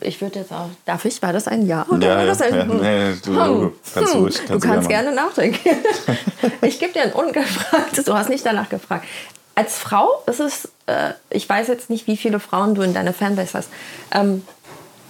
Ich 0.00 0.20
würde 0.20 0.40
jetzt 0.40 0.52
auch. 0.52 0.68
Darf 0.84 1.04
ich? 1.04 1.22
War 1.22 1.32
das 1.32 1.46
ein 1.46 1.66
Ja? 1.66 1.86
Oder 1.88 1.94
Hm. 1.94 2.02
Ja, 2.02 2.08
war 2.08 2.20
ja, 2.22 2.26
das 2.26 2.42
ein 2.42 2.54
ja, 2.54 2.64
nee, 2.64 3.14
du, 3.24 3.34
du 3.34 3.72
kannst 3.94 4.14
Hm, 4.14 4.20
ruhig, 4.20 4.34
du 4.34 4.46
kannst 4.46 4.66
kannst 4.66 4.84
du 4.84 4.88
gerne 4.88 5.04
gerne 5.04 5.14
nachdenken. 5.14 5.70
ich 6.62 6.78
gebe 6.78 6.92
dir 6.92 7.02
ein 7.02 7.12
ungefragtes. 7.12 8.04
Du 8.04 8.14
hast 8.14 8.28
nicht 8.28 8.44
danach 8.44 8.68
gefragt. 8.68 9.06
Als 9.54 9.78
Frau 9.78 10.22
ist 10.26 10.40
es, 10.40 10.68
äh, 10.86 11.10
ich 11.30 11.48
weiß 11.48 11.68
jetzt 11.68 11.90
nicht, 11.90 12.06
wie 12.06 12.16
viele 12.16 12.40
Frauen 12.40 12.74
du 12.74 12.82
in 12.82 12.94
deiner 12.94 13.12
Fanbase 13.12 13.54
hast. 13.58 13.68
Ähm, 14.12 14.42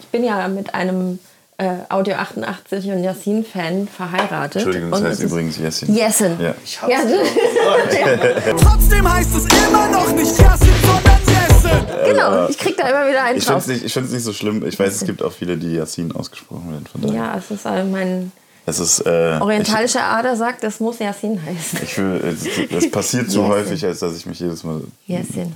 ich 0.00 0.06
bin 0.08 0.24
ja 0.24 0.48
mit 0.48 0.74
einem 0.74 1.18
äh, 1.58 1.68
Audio 1.88 2.16
88 2.16 2.90
und 2.90 3.02
Yassin-Fan 3.02 3.88
verheiratet. 3.88 4.56
Entschuldigung, 4.56 4.90
das 4.90 5.00
Und 5.00 5.06
heißt 5.06 5.22
es 5.22 5.30
übrigens 5.32 5.56
Jessin. 5.58 5.94
Yesin. 5.94 6.36
Ja. 6.40 6.54
Ja, 6.88 6.98
Trotzdem 8.58 9.12
heißt 9.12 9.30
es 9.36 9.44
immer 9.68 9.88
noch 9.88 10.12
nicht 10.12 10.38
Yassin, 10.38 10.68
sondern 10.82 11.20
Jessen. 11.26 11.86
genau, 12.06 12.48
ich 12.48 12.58
krieg 12.58 12.76
da 12.76 12.88
immer 12.88 13.08
wieder 13.08 13.22
einen 13.24 13.38
Ich 13.38 13.44
finde 13.44 13.58
es 13.58 13.64
drauf. 13.64 13.74
nicht, 13.74 13.84
ich 13.84 13.92
find's 13.92 14.12
nicht 14.12 14.22
so 14.24 14.32
schlimm. 14.32 14.64
Ich 14.66 14.78
weiß, 14.78 14.94
es 14.94 15.04
gibt 15.04 15.22
auch 15.22 15.32
viele, 15.32 15.56
die 15.56 15.74
Yassin 15.74 16.12
ausgesprochen 16.12 16.70
werden. 16.72 16.86
Von 16.90 17.00
daher. 17.02 17.16
Ja, 17.16 17.36
es 17.38 17.50
ist 17.50 17.64
äh, 17.66 17.84
mein 17.84 18.32
Es 18.68 18.80
ist, 18.80 19.00
äh, 19.06 19.38
orientalischer 19.40 20.02
Ader 20.02 20.34
sagt, 20.36 20.64
es 20.64 20.80
muss 20.80 20.98
Yassin 20.98 21.40
heißen. 21.44 21.78
Ich, 21.82 21.90
ich 21.92 21.98
will, 21.98 22.36
es, 22.70 22.82
es 22.84 22.90
passiert 22.90 23.30
zu 23.30 23.38
Jessin. 23.38 23.52
häufig, 23.52 23.84
als 23.84 24.00
dass 24.00 24.16
ich 24.16 24.26
mich 24.26 24.40
jedes 24.40 24.64
Mal. 24.64 24.80
Jessin. 25.06 25.54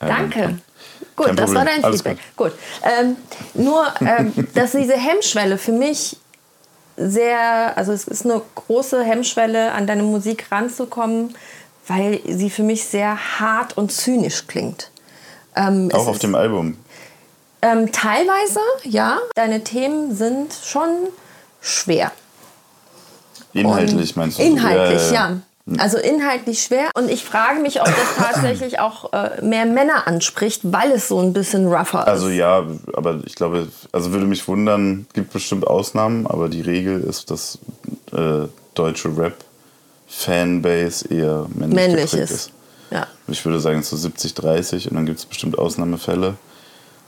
Äh, 0.00 0.06
Danke. 0.06 0.58
Gut, 1.16 1.26
Kein 1.26 1.36
das 1.36 1.54
war 1.54 1.62
Problem. 1.62 1.76
dein 1.76 1.84
Alles 1.84 2.02
Feedback. 2.02 2.18
Gut. 2.36 2.52
Ähm, 2.82 3.16
nur, 3.54 3.86
ähm, 4.00 4.32
dass 4.54 4.72
diese 4.72 4.94
Hemmschwelle 4.94 5.58
für 5.58 5.70
mich 5.72 6.16
sehr, 6.96 7.76
also 7.76 7.92
es 7.92 8.08
ist 8.08 8.24
eine 8.24 8.40
große 8.56 9.02
Hemmschwelle, 9.04 9.70
an 9.72 9.86
deine 9.86 10.02
Musik 10.02 10.46
ranzukommen, 10.50 11.36
weil 11.86 12.20
sie 12.26 12.50
für 12.50 12.62
mich 12.64 12.84
sehr 12.84 13.16
hart 13.38 13.76
und 13.76 13.92
zynisch 13.92 14.46
klingt. 14.48 14.90
Ähm, 15.54 15.88
Auch 15.92 16.08
auf 16.08 16.14
ist- 16.16 16.22
dem 16.24 16.34
Album. 16.34 16.76
ähm, 17.62 17.92
teilweise, 17.92 18.58
ja. 18.82 19.18
Deine 19.36 19.62
Themen 19.62 20.14
sind 20.16 20.52
schon 20.64 20.88
schwer. 21.60 22.10
Inhaltlich 23.54 24.16
meinst 24.16 24.38
du? 24.38 24.42
Inhaltlich, 24.42 25.10
ja. 25.10 25.38
Also 25.78 25.96
inhaltlich 25.96 26.62
schwer. 26.62 26.90
Und 26.94 27.10
ich 27.10 27.24
frage 27.24 27.60
mich, 27.60 27.80
ob 27.80 27.86
das 27.86 28.16
tatsächlich 28.18 28.80
auch 28.80 29.12
äh, 29.14 29.40
mehr 29.42 29.64
Männer 29.64 30.06
anspricht, 30.06 30.60
weil 30.64 30.92
es 30.92 31.08
so 31.08 31.20
ein 31.20 31.32
bisschen 31.32 31.66
rougher 31.66 32.02
ist. 32.02 32.08
Also 32.08 32.28
ja, 32.28 32.64
aber 32.92 33.20
ich 33.24 33.34
glaube, 33.34 33.68
also 33.90 34.12
würde 34.12 34.26
mich 34.26 34.46
wundern, 34.46 35.06
gibt 35.14 35.32
bestimmt 35.32 35.66
Ausnahmen, 35.66 36.26
aber 36.26 36.50
die 36.50 36.60
Regel 36.60 37.00
ist, 37.00 37.30
dass 37.30 37.58
äh, 38.12 38.46
deutsche 38.74 39.16
Rap-Fanbase 39.16 41.08
eher 41.08 41.46
männlich, 41.54 41.74
männlich 41.74 42.10
geprägt 42.10 42.30
ist. 42.30 42.50
Ja. 42.90 43.06
Ich 43.28 43.42
würde 43.44 43.58
sagen, 43.58 43.82
so 43.82 43.96
70, 43.96 44.34
30 44.34 44.90
und 44.90 44.96
dann 44.96 45.06
gibt 45.06 45.18
es 45.18 45.24
bestimmt 45.24 45.58
Ausnahmefälle. 45.58 46.34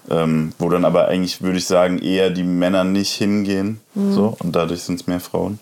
Ähm, 0.09 0.53
wo 0.59 0.69
dann 0.69 0.85
aber 0.85 1.09
eigentlich, 1.09 1.43
würde 1.43 1.59
ich 1.59 1.67
sagen, 1.67 1.99
eher 1.99 2.31
die 2.31 2.45
Männer 2.45 2.85
nicht 2.85 3.13
hingehen. 3.13 3.81
Mhm. 3.95 4.13
So, 4.13 4.37
und 4.39 4.55
dadurch 4.55 4.83
sind 4.83 5.01
es 5.01 5.07
mehr 5.07 5.21
Frauen. 5.21 5.59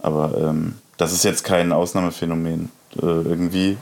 Aber 0.00 0.36
ähm, 0.38 0.74
das 0.98 1.12
ist 1.12 1.24
jetzt 1.24 1.44
kein 1.44 1.72
Ausnahmephänomen 1.72 2.70
äh, 2.96 3.06
irgendwie. 3.06 3.78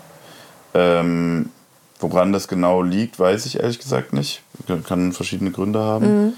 Ähm, 0.75 1.50
woran 1.99 2.33
das 2.33 2.47
genau 2.47 2.83
liegt, 2.83 3.19
weiß 3.19 3.47
ich 3.47 3.59
ehrlich 3.59 3.81
gesagt 3.81 4.12
nicht. 4.12 4.43
Kann 4.87 5.12
verschiedene 5.12 5.50
Gründe 5.50 5.81
haben. 5.81 6.35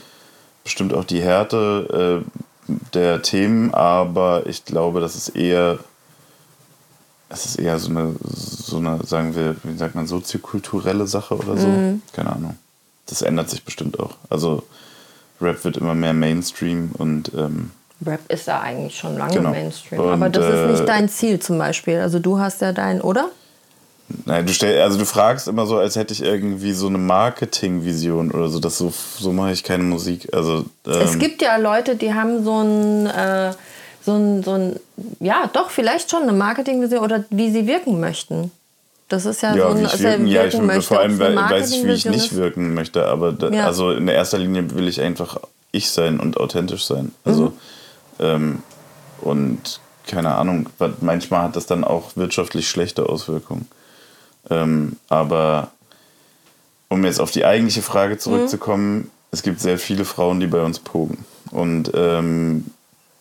Bestimmt 0.64 0.94
auch 0.94 1.04
die 1.04 1.20
Härte 1.20 2.22
äh, 2.24 2.72
der 2.94 3.20
Themen, 3.22 3.74
aber 3.74 4.46
ich 4.46 4.64
glaube, 4.64 5.00
das 5.00 5.16
ist 5.16 5.30
eher, 5.30 5.78
es 7.28 7.44
ist 7.44 7.56
eher 7.56 7.78
so 7.78 7.90
eine, 7.90 8.14
so 8.22 8.78
eine, 8.78 9.04
sagen 9.04 9.34
wir, 9.34 9.56
wie 9.64 9.76
sagt 9.76 9.94
man, 9.94 10.06
soziokulturelle 10.06 11.06
Sache 11.06 11.36
oder 11.36 11.56
so. 11.56 11.66
Keine 12.12 12.32
Ahnung. 12.32 12.56
Das 13.10 13.22
ändert 13.22 13.50
sich 13.50 13.64
bestimmt 13.64 13.98
auch. 14.00 14.12
Also 14.30 14.62
Rap 15.40 15.64
wird 15.64 15.76
immer 15.76 15.94
mehr 15.94 16.12
Mainstream 16.12 16.90
und 16.96 17.32
ähm, 17.36 17.70
Rap 18.06 18.20
ist 18.28 18.46
ja 18.46 18.60
eigentlich 18.60 18.96
schon 18.96 19.18
lange 19.18 19.34
Genau. 19.34 19.50
Mainstream. 19.50 20.00
Und, 20.00 20.08
aber 20.12 20.28
das 20.30 20.46
ist 20.46 20.52
äh, 20.60 20.66
nicht 20.72 20.88
dein 20.88 21.08
Ziel 21.08 21.38
zum 21.40 21.58
Beispiel. 21.58 21.98
Also 21.98 22.18
du 22.18 22.38
hast 22.38 22.62
ja 22.62 22.72
dein, 22.72 23.00
oder? 23.02 23.28
Nein, 24.24 24.46
du 24.46 24.52
stell, 24.52 24.80
also 24.82 24.98
du 24.98 25.04
fragst 25.04 25.46
immer 25.48 25.66
so, 25.66 25.76
als 25.78 25.96
hätte 25.96 26.12
ich 26.14 26.22
irgendwie 26.22 26.72
so 26.72 26.86
eine 26.88 26.98
Marketingvision 26.98 28.30
oder 28.32 28.48
so. 28.48 28.58
Das 28.58 28.78
so, 28.78 28.92
so 29.18 29.32
mache 29.32 29.52
ich 29.52 29.62
keine 29.64 29.84
Musik. 29.84 30.28
Also 30.32 30.64
ähm, 30.86 30.92
Es 31.02 31.18
gibt 31.18 31.42
ja 31.42 31.56
Leute, 31.56 31.96
die 31.96 32.12
haben 32.14 32.42
so 32.42 32.60
ein, 32.62 33.06
äh, 33.06 33.52
so 34.04 34.14
ein, 34.14 34.42
so 34.42 34.52
ein, 34.52 34.80
ja, 35.20 35.48
doch, 35.52 35.70
vielleicht 35.70 36.10
schon 36.10 36.22
eine 36.22 36.32
Marketingvision 36.32 37.00
oder 37.00 37.24
wie 37.30 37.50
sie 37.50 37.66
wirken 37.66 38.00
möchten. 38.00 38.50
Das 39.10 39.26
ist 39.26 39.42
ja, 39.42 39.54
ja, 39.56 39.70
so 39.70 39.76
ein, 39.76 39.84
ich 39.84 39.98
wirken, 39.98 40.26
ja, 40.28 40.44
ich, 40.46 40.56
möchte, 40.58 40.82
vor 40.82 41.00
allem 41.00 41.12
ob's 41.14 41.20
eine 41.20 41.36
we- 41.36 41.50
weiß 41.50 41.70
ich, 41.72 41.84
wie 41.84 41.90
ich 41.90 42.04
nicht 42.06 42.34
wirken 42.36 42.74
möchte. 42.74 43.06
Aber 43.06 43.32
da, 43.32 43.48
Ja. 43.50 43.66
also 43.66 43.90
in 43.90 44.06
erster 44.08 44.38
Linie 44.38 44.72
will 44.74 44.86
ich 44.88 45.00
einfach 45.00 45.36
ich 45.72 45.90
sein 45.90 46.20
und 46.20 46.36
authentisch 46.38 46.84
sein. 46.84 47.10
Also 47.24 47.46
Mhm. 47.46 47.52
ähm, 48.20 48.62
und 49.20 49.80
keine 50.06 50.34
Ahnung, 50.36 50.68
manchmal 51.00 51.42
hat 51.42 51.56
das 51.56 51.66
dann 51.66 51.84
auch 51.84 52.12
wirtschaftlich 52.16 52.68
schlechte 52.70 53.08
Auswirkungen. 53.08 53.68
Ähm, 54.48 54.96
aber 55.08 55.70
um 56.88 57.04
jetzt 57.04 57.20
auf 57.20 57.30
die 57.32 57.44
eigentliche 57.44 57.82
Frage 57.82 58.16
zurückzukommen, 58.18 59.10
es 59.32 59.42
gibt 59.42 59.60
sehr 59.60 59.78
viele 59.78 60.04
Frauen, 60.04 60.40
die 60.40 60.46
bei 60.46 60.62
uns 60.62 60.78
pogen. 60.78 61.24
Und 61.50 61.90
ähm, 61.94 62.66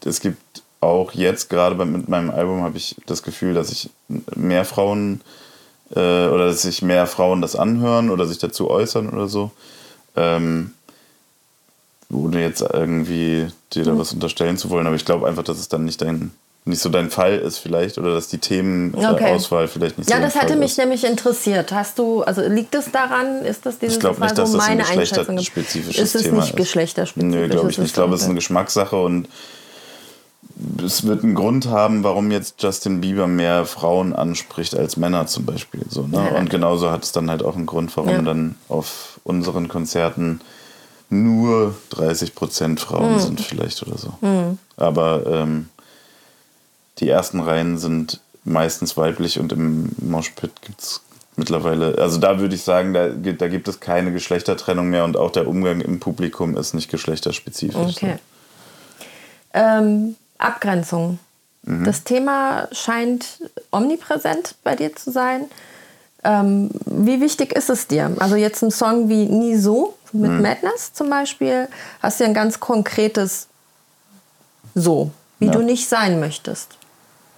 es 0.05 0.21
gibt 0.21 0.63
auch 0.81 1.11
jetzt, 1.13 1.49
gerade 1.49 1.75
mit 1.83 2.07
meinem 2.09 2.29
Album, 2.31 2.63
habe 2.63 2.77
ich 2.77 2.95
das 3.05 3.21
Gefühl, 3.23 3.53
dass 3.53 3.71
ich 3.71 3.89
mehr 4.35 4.65
Frauen 4.65 5.21
äh, 5.95 6.27
oder 6.27 6.47
dass 6.47 6.61
sich 6.63 6.81
mehr 6.81 7.07
Frauen 7.07 7.41
das 7.41 7.55
anhören 7.55 8.09
oder 8.09 8.25
sich 8.27 8.37
dazu 8.37 8.69
äußern 8.69 9.09
oder 9.09 9.27
so. 9.27 9.51
Ähm, 10.15 10.71
ohne 12.11 12.41
jetzt 12.41 12.61
irgendwie 12.61 13.47
dir 13.73 13.83
da 13.85 13.97
was 13.97 14.13
unterstellen 14.13 14.57
zu 14.57 14.69
wollen, 14.71 14.87
aber 14.87 14.95
ich 14.95 15.05
glaube 15.05 15.27
einfach, 15.27 15.43
dass 15.43 15.59
es 15.59 15.69
dann 15.69 15.85
nicht 15.85 16.01
dein 16.01 16.31
nicht 16.65 16.81
so 16.81 16.89
dein 16.89 17.09
Fall 17.09 17.37
ist 17.37 17.57
vielleicht 17.57 17.97
oder 17.97 18.13
dass 18.13 18.27
die 18.27 18.37
Themenauswahl 18.37 19.13
Okay. 19.15 19.33
Auswahl 19.33 19.67
vielleicht 19.67 19.97
nicht 19.97 20.09
Ja, 20.09 20.17
so 20.17 20.21
das 20.23 20.33
dein 20.33 20.41
hatte 20.41 20.53
Fall 20.53 20.59
mich 20.59 20.71
ist. 20.71 20.77
nämlich 20.77 21.03
interessiert. 21.03 21.71
Hast 21.71 21.97
du, 21.97 22.21
also 22.21 22.41
liegt 22.41 22.75
es 22.75 22.91
daran, 22.91 23.43
ist 23.43 23.65
das 23.65 23.79
dieses 23.79 23.95
Ich 23.95 23.99
glaube 24.01 24.19
nicht, 24.21 24.37
dass 24.37 24.51
wo 24.51 24.57
das 24.57 24.67
ein 24.67 24.77
meine 24.77 24.87
Einschätzung 24.87 25.37
ist? 25.37 25.53
geschlechterspezifisches 25.53 26.03
Ist 26.13 26.15
es 26.15 26.31
nicht 26.31 26.55
geschlechterspezifisch? 26.57 27.33
Nö, 27.33 27.47
glaube 27.47 27.71
ich 27.71 27.77
nicht. 27.77 27.87
Ich 27.87 27.93
glaube, 27.93 28.13
es 28.13 28.21
ist 28.21 28.25
eine. 28.27 28.35
Geschmackssache 28.35 28.97
und 28.97 29.27
es 30.83 31.05
wird 31.05 31.23
einen 31.23 31.35
Grund 31.35 31.67
haben, 31.67 32.03
warum 32.03 32.31
jetzt 32.31 32.61
Justin 32.61 32.99
Bieber 33.01 33.27
mehr 33.27 33.65
Frauen 33.65 34.13
anspricht 34.13 34.75
als 34.75 34.97
Männer 34.97 35.25
zum 35.27 35.45
Beispiel. 35.45 35.81
So, 35.89 36.05
ne? 36.07 36.31
Und 36.37 36.49
genauso 36.49 36.91
hat 36.91 37.03
es 37.03 37.11
dann 37.11 37.29
halt 37.29 37.43
auch 37.43 37.55
einen 37.55 37.65
Grund, 37.65 37.95
warum 37.95 38.09
Ja. 38.09 38.21
dann 38.21 38.55
auf 38.67 39.19
unseren 39.23 39.67
Konzerten 39.69 40.41
nur 41.09 41.73
30 41.91 42.35
Prozent 42.35 42.79
Frauen 42.79 43.13
Hm. 43.15 43.19
sind 43.19 43.41
vielleicht 43.41 43.81
oder 43.87 43.97
so. 43.97 44.13
Aber 44.77 45.25
ähm, 45.25 45.69
die 46.99 47.09
ersten 47.09 47.39
Reihen 47.39 47.77
sind 47.77 48.19
meistens 48.43 48.97
weiblich 48.97 49.39
und 49.39 49.51
im 49.53 49.89
Moshpit 49.97 50.61
gibt 50.61 50.81
es 50.81 51.01
mittlerweile, 51.35 51.97
also 51.99 52.17
da 52.19 52.39
würde 52.39 52.53
ich 52.55 52.63
sagen, 52.63 52.93
da, 52.93 53.07
gibt- 53.09 53.41
da 53.41 53.47
gibt 53.47 53.67
es 53.69 53.79
keine 53.79 54.11
Geschlechtertrennung 54.11 54.89
mehr 54.89 55.05
und 55.05 55.15
auch 55.15 55.31
der 55.31 55.47
Umgang 55.47 55.79
im 55.81 55.99
Publikum 56.01 56.57
ist 56.57 56.73
nicht 56.73 56.89
geschlechterspezifisch. 56.91 57.95
Okay. 57.95 58.15
Ähm, 59.53 60.15
Abgrenzung. 60.39 61.19
Mhm. 61.63 61.83
Das 61.85 62.03
Thema 62.03 62.67
scheint 62.71 63.41
omnipräsent 63.71 64.55
bei 64.63 64.75
dir 64.75 64.95
zu 64.95 65.11
sein. 65.11 65.45
Ähm, 66.23 66.71
wie 66.85 67.21
wichtig 67.21 67.53
ist 67.53 67.69
es 67.69 67.87
dir? 67.87 68.11
Also 68.19 68.35
jetzt 68.35 68.61
ein 68.63 68.71
Song 68.71 69.07
wie 69.07 69.25
Nie 69.25 69.55
so 69.55 69.95
mit 70.11 70.31
Mhm. 70.31 70.41
Madness 70.41 70.91
zum 70.93 71.09
Beispiel, 71.09 71.67
hast 72.01 72.19
du 72.19 72.23
ja 72.23 72.29
ein 72.29 72.33
ganz 72.33 72.59
konkretes 72.59 73.47
So, 74.75 75.11
wie 75.39 75.45
Ja. 75.47 75.51
du 75.51 75.61
nicht 75.61 75.87
sein 75.89 76.19
möchtest. 76.19 76.77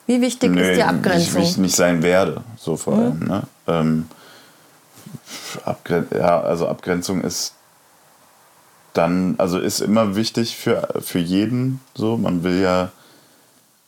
Wie 0.05 0.19
wichtig 0.21 0.55
ist 0.55 0.75
die 0.77 0.83
Abgrenzung? 0.83 1.41
Wie 1.41 1.45
ich 1.45 1.57
nicht 1.57 1.75
sein 1.75 2.01
werde, 2.03 2.41
so 2.57 2.75
vor 2.75 2.93
allem. 2.95 3.19
Ne? 3.19 3.43
Ähm, 3.67 4.07
Abgren 5.65 6.07
ja, 6.13 6.41
also 6.41 6.67
Abgrenzung 6.67 7.21
ist 7.21 7.53
dann, 8.93 9.35
also 9.37 9.59
ist 9.59 9.79
immer 9.79 10.15
wichtig 10.15 10.55
für, 10.57 10.87
für 11.01 11.19
jeden 11.19 11.79
so. 11.95 12.17
Man 12.17 12.43
will 12.43 12.61
ja, 12.61 12.91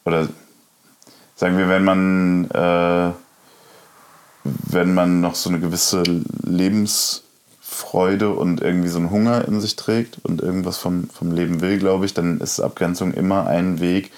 oder 0.06 0.28
sagen 1.36 1.58
wir, 1.58 1.70
wenn 1.70 1.84
man, 1.84 2.50
äh, 2.52 3.12
wenn 4.44 4.94
man 4.94 5.22
noch 5.22 5.36
so 5.36 5.50
eine 5.50 5.60
gewisse 5.60 6.04
Lebensfreude 6.44 8.30
und 8.30 8.62
irgendwie 8.62 8.90
so 8.90 9.00
einen 9.00 9.10
Hunger 9.12 9.48
in 9.48 9.60
sich 9.62 9.76
trägt 9.76 10.20
und 10.24 10.42
irgendwas 10.42 10.78
vom, 10.78 11.10
vom 11.10 11.32
Leben 11.32 11.62
will, 11.62 11.80
glaube 11.80 12.06
ich, 12.06 12.14
dann 12.14 12.40
ist 12.40 12.60
Abgrenzung 12.60 13.14
immer 13.14 13.48
ein 13.48 13.80
Weg, 13.80 14.12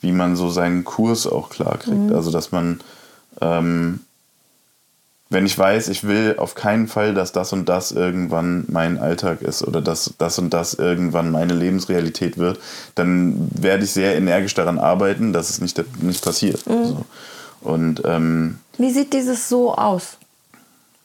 wie 0.00 0.12
man 0.12 0.36
so 0.36 0.50
seinen 0.50 0.84
Kurs 0.84 1.26
auch 1.26 1.50
klar 1.50 1.76
kriegt. 1.78 2.12
Also, 2.12 2.30
dass 2.30 2.52
man, 2.52 2.80
ähm, 3.40 4.00
wenn 5.30 5.46
ich 5.46 5.56
weiß, 5.56 5.88
ich 5.88 6.04
will 6.04 6.34
auf 6.38 6.56
keinen 6.56 6.88
Fall, 6.88 7.14
dass 7.14 7.30
das 7.30 7.52
und 7.52 7.68
das 7.68 7.92
irgendwann 7.92 8.64
mein 8.68 8.98
Alltag 8.98 9.42
ist 9.42 9.62
oder 9.62 9.80
dass 9.80 10.12
das 10.18 10.38
und 10.40 10.50
das 10.50 10.74
irgendwann 10.74 11.30
meine 11.30 11.54
Lebensrealität 11.54 12.36
wird, 12.36 12.58
dann 12.96 13.48
werde 13.54 13.84
ich 13.84 13.92
sehr 13.92 14.16
energisch 14.16 14.54
daran 14.54 14.80
arbeiten, 14.80 15.32
dass 15.32 15.48
es 15.48 15.60
nicht, 15.60 15.80
nicht 16.02 16.24
passiert. 16.24 16.64
So. 16.64 17.04
Und 17.60 18.02
ähm, 18.04 18.58
Wie 18.76 18.90
sieht 18.90 19.12
dieses 19.12 19.48
So 19.48 19.72
aus? 19.72 20.16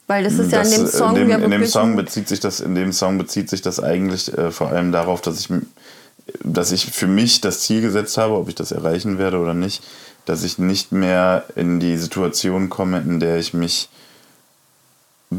Weil 0.07 0.23
das 0.23 0.33
ist 0.33 0.51
ja 0.51 0.61
in 0.61 0.63
das, 0.63 0.75
dem 0.75 0.85
äh, 0.85 0.89
Song 0.89 1.15
in 1.15 1.29
dem, 1.29 1.43
in 1.43 1.51
dem 1.51 1.65
Song 1.65 1.95
bezieht 1.95 2.27
sich 2.27 2.39
das 2.39 2.59
in 2.59 2.75
dem 2.75 2.93
Song 2.93 3.17
bezieht 3.17 3.49
sich 3.49 3.61
das 3.61 3.79
eigentlich 3.79 4.35
äh, 4.37 4.51
vor 4.51 4.69
allem 4.69 4.91
darauf, 4.91 5.21
dass 5.21 5.39
ich 5.39 5.49
dass 6.43 6.71
ich 6.71 6.85
für 6.85 7.07
mich 7.07 7.41
das 7.41 7.61
Ziel 7.61 7.81
gesetzt 7.81 8.17
habe, 8.17 8.35
ob 8.35 8.49
ich 8.49 8.55
das 8.55 8.71
erreichen 8.71 9.19
werde 9.19 9.37
oder 9.37 9.53
nicht, 9.53 9.83
dass 10.25 10.43
ich 10.43 10.57
nicht 10.57 10.91
mehr 10.91 11.43
in 11.55 11.79
die 11.79 11.97
Situation 11.97 12.69
komme, 12.69 12.99
in 12.99 13.19
der 13.19 13.37
ich 13.37 13.53
mich 13.53 13.89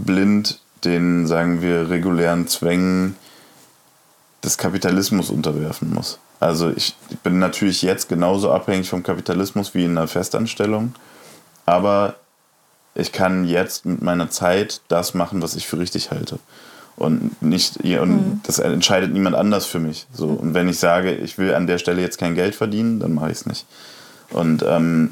blind 0.04 0.60
den, 0.84 1.26
sagen 1.26 1.62
wir, 1.62 1.90
regulären 1.90 2.46
Zwängen 2.46 3.16
des 4.44 4.58
Kapitalismus 4.58 5.30
unterwerfen 5.30 5.92
muss. 5.92 6.18
Also 6.38 6.70
ich 6.70 6.94
bin 7.22 7.38
natürlich 7.38 7.82
jetzt 7.82 8.08
genauso 8.08 8.52
abhängig 8.52 8.88
vom 8.88 9.02
Kapitalismus 9.02 9.74
wie 9.74 9.84
in 9.84 9.92
einer 9.92 10.06
Festanstellung, 10.06 10.94
aber 11.64 12.16
ich 12.94 13.12
kann 13.12 13.46
jetzt 13.46 13.86
mit 13.86 14.02
meiner 14.02 14.30
Zeit 14.30 14.80
das 14.88 15.14
machen, 15.14 15.42
was 15.42 15.56
ich 15.56 15.66
für 15.66 15.78
richtig 15.78 16.10
halte. 16.10 16.38
Und 16.96 17.42
nicht 17.42 17.84
und 17.84 18.40
das 18.44 18.58
entscheidet 18.58 19.12
niemand 19.12 19.36
anders 19.36 19.66
für 19.66 19.78
mich. 19.78 20.06
So. 20.14 20.28
Und 20.28 20.54
wenn 20.54 20.68
ich 20.68 20.78
sage, 20.78 21.14
ich 21.14 21.36
will 21.36 21.54
an 21.54 21.66
der 21.66 21.76
Stelle 21.76 22.00
jetzt 22.00 22.18
kein 22.18 22.34
Geld 22.34 22.54
verdienen, 22.54 23.00
dann 23.00 23.12
mache 23.12 23.30
ich 23.30 23.38
es 23.38 23.46
nicht. 23.46 23.66
Und 24.30 24.64
ähm, 24.66 25.10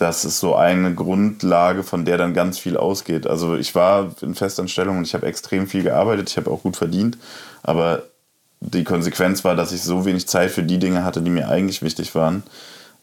das 0.00 0.24
ist 0.24 0.40
so 0.40 0.54
eine 0.54 0.94
Grundlage, 0.94 1.82
von 1.82 2.04
der 2.04 2.16
dann 2.16 2.32
ganz 2.32 2.58
viel 2.58 2.76
ausgeht. 2.76 3.26
Also 3.26 3.56
ich 3.56 3.74
war 3.74 4.10
in 4.22 4.34
Festanstellung 4.34 4.98
und 4.98 5.06
ich 5.06 5.14
habe 5.14 5.26
extrem 5.26 5.66
viel 5.66 5.82
gearbeitet, 5.82 6.30
ich 6.30 6.36
habe 6.36 6.50
auch 6.50 6.62
gut 6.62 6.76
verdient, 6.76 7.18
aber 7.62 8.04
die 8.60 8.84
Konsequenz 8.84 9.44
war, 9.44 9.56
dass 9.56 9.72
ich 9.72 9.82
so 9.82 10.04
wenig 10.04 10.26
Zeit 10.26 10.50
für 10.50 10.62
die 10.62 10.78
Dinge 10.78 11.04
hatte, 11.04 11.22
die 11.22 11.30
mir 11.30 11.48
eigentlich 11.48 11.82
wichtig 11.82 12.14
waren, 12.14 12.42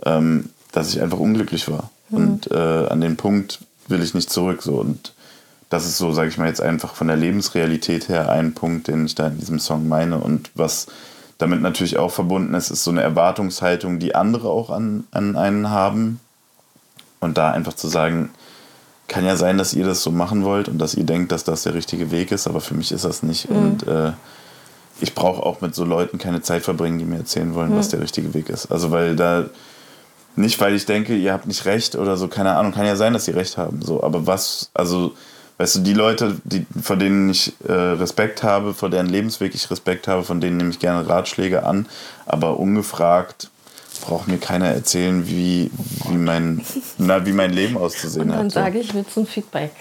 ähm, 0.05 0.49
dass 0.71 0.89
ich 0.89 1.01
einfach 1.01 1.19
unglücklich 1.19 1.69
war. 1.69 1.89
Und 2.09 2.51
äh, 2.51 2.87
an 2.87 3.01
den 3.01 3.17
Punkt 3.17 3.59
will 3.87 4.01
ich 4.01 4.13
nicht 4.13 4.29
zurück. 4.29 4.61
So. 4.63 4.75
Und 4.75 5.13
das 5.69 5.85
ist 5.85 5.97
so, 5.97 6.13
sage 6.13 6.29
ich 6.29 6.37
mal 6.37 6.47
jetzt 6.47 6.61
einfach 6.61 6.95
von 6.95 7.07
der 7.07 7.17
Lebensrealität 7.17 8.07
her 8.07 8.29
ein 8.29 8.53
Punkt, 8.53 8.87
den 8.87 9.05
ich 9.05 9.15
da 9.15 9.27
in 9.27 9.39
diesem 9.39 9.59
Song 9.59 9.87
meine. 9.87 10.17
Und 10.17 10.51
was 10.55 10.87
damit 11.37 11.61
natürlich 11.61 11.97
auch 11.97 12.11
verbunden 12.11 12.53
ist, 12.53 12.71
ist 12.71 12.83
so 12.83 12.91
eine 12.91 13.01
Erwartungshaltung, 13.01 13.99
die 13.99 14.15
andere 14.15 14.49
auch 14.49 14.69
an, 14.69 15.05
an 15.11 15.35
einen 15.35 15.69
haben. 15.69 16.19
Und 17.27 17.37
da 17.37 17.51
einfach 17.51 17.73
zu 17.73 17.87
sagen, 17.87 18.31
kann 19.07 19.25
ja 19.25 19.35
sein, 19.35 19.57
dass 19.57 19.73
ihr 19.73 19.85
das 19.85 20.01
so 20.01 20.11
machen 20.11 20.43
wollt 20.43 20.67
und 20.67 20.79
dass 20.79 20.95
ihr 20.95 21.03
denkt, 21.03 21.31
dass 21.31 21.43
das 21.43 21.63
der 21.63 21.73
richtige 21.73 22.11
Weg 22.11 22.31
ist, 22.31 22.47
aber 22.47 22.61
für 22.61 22.73
mich 22.73 22.91
ist 22.91 23.05
das 23.05 23.23
nicht. 23.23 23.49
Und 23.49 23.87
äh, 23.87 24.11
ich 24.99 25.13
brauche 25.13 25.43
auch 25.43 25.61
mit 25.61 25.75
so 25.75 25.85
Leuten 25.85 26.17
keine 26.17 26.41
Zeit 26.41 26.63
verbringen, 26.63 26.99
die 26.99 27.05
mir 27.05 27.17
erzählen 27.17 27.53
wollen, 27.53 27.75
was 27.75 27.89
der 27.89 28.01
richtige 28.01 28.33
Weg 28.33 28.49
ist. 28.49 28.71
Also 28.71 28.91
weil 28.91 29.15
da 29.15 29.45
nicht, 30.35 30.59
weil 30.59 30.75
ich 30.75 30.85
denke, 30.85 31.15
ihr 31.15 31.33
habt 31.33 31.47
nicht 31.47 31.65
recht 31.65 31.95
oder 31.95 32.15
so, 32.15 32.27
keine 32.27 32.55
Ahnung, 32.55 32.71
kann 32.71 32.85
ja 32.85 32.95
sein, 32.95 33.13
dass 33.13 33.25
sie 33.25 33.31
recht 33.31 33.57
haben. 33.57 33.81
So, 33.81 34.03
aber 34.03 34.27
was, 34.27 34.69
also 34.73 35.13
weißt 35.57 35.77
du, 35.77 35.79
die 35.79 35.93
Leute, 35.93 36.37
die, 36.43 36.65
vor 36.81 36.95
denen 36.95 37.29
ich 37.29 37.53
äh, 37.67 37.71
Respekt 37.71 38.43
habe, 38.43 38.73
vor 38.73 38.89
deren 38.89 39.07
Lebensweg 39.07 39.55
ich 39.55 39.69
Respekt 39.71 40.07
habe, 40.07 40.23
von 40.23 40.39
denen 40.39 40.57
nehme 40.57 40.69
ich 40.69 40.79
gerne 40.79 41.07
Ratschläge 41.07 41.65
an, 41.65 41.87
aber 42.25 42.59
ungefragt 42.59 43.49
braucht 44.07 44.27
mir 44.27 44.37
keiner 44.37 44.67
erzählen, 44.67 45.27
wie, 45.27 45.69
wie, 46.09 46.17
mein, 46.17 46.61
na, 46.97 47.25
wie 47.25 47.33
mein 47.33 47.51
Leben 47.51 47.77
auszusehen 47.77 48.29
dann 48.29 48.45
hat. 48.45 48.51
so. 48.51 48.59
sage 48.59 48.79
ich, 48.79 48.93
willst 48.93 49.15
du 49.15 49.21
ein 49.21 49.27
Feedback? 49.27 49.71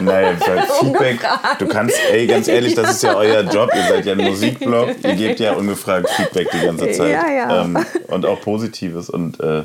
Naja, 0.00 0.36
Feedback, 0.80 1.20
du 1.58 1.66
kannst, 1.66 1.96
ey, 2.12 2.26
ganz 2.26 2.48
ehrlich, 2.48 2.74
das 2.74 2.92
ist 2.92 3.02
ja 3.04 3.14
euer 3.14 3.42
Job. 3.42 3.70
Ihr 3.74 3.82
seid 3.88 4.04
ja 4.06 4.12
ein 4.12 4.18
Musikblog, 4.24 4.90
ihr 5.02 5.14
gebt 5.14 5.40
ja 5.40 5.52
ungefragt 5.54 6.10
Feedback 6.10 6.50
die 6.52 6.66
ganze 6.66 6.90
Zeit. 6.92 7.10
Ja, 7.12 7.30
ja. 7.30 7.62
Ähm, 7.62 7.78
und 8.08 8.26
auch 8.26 8.40
Positives. 8.40 9.08
Und 9.08 9.40
äh, 9.40 9.62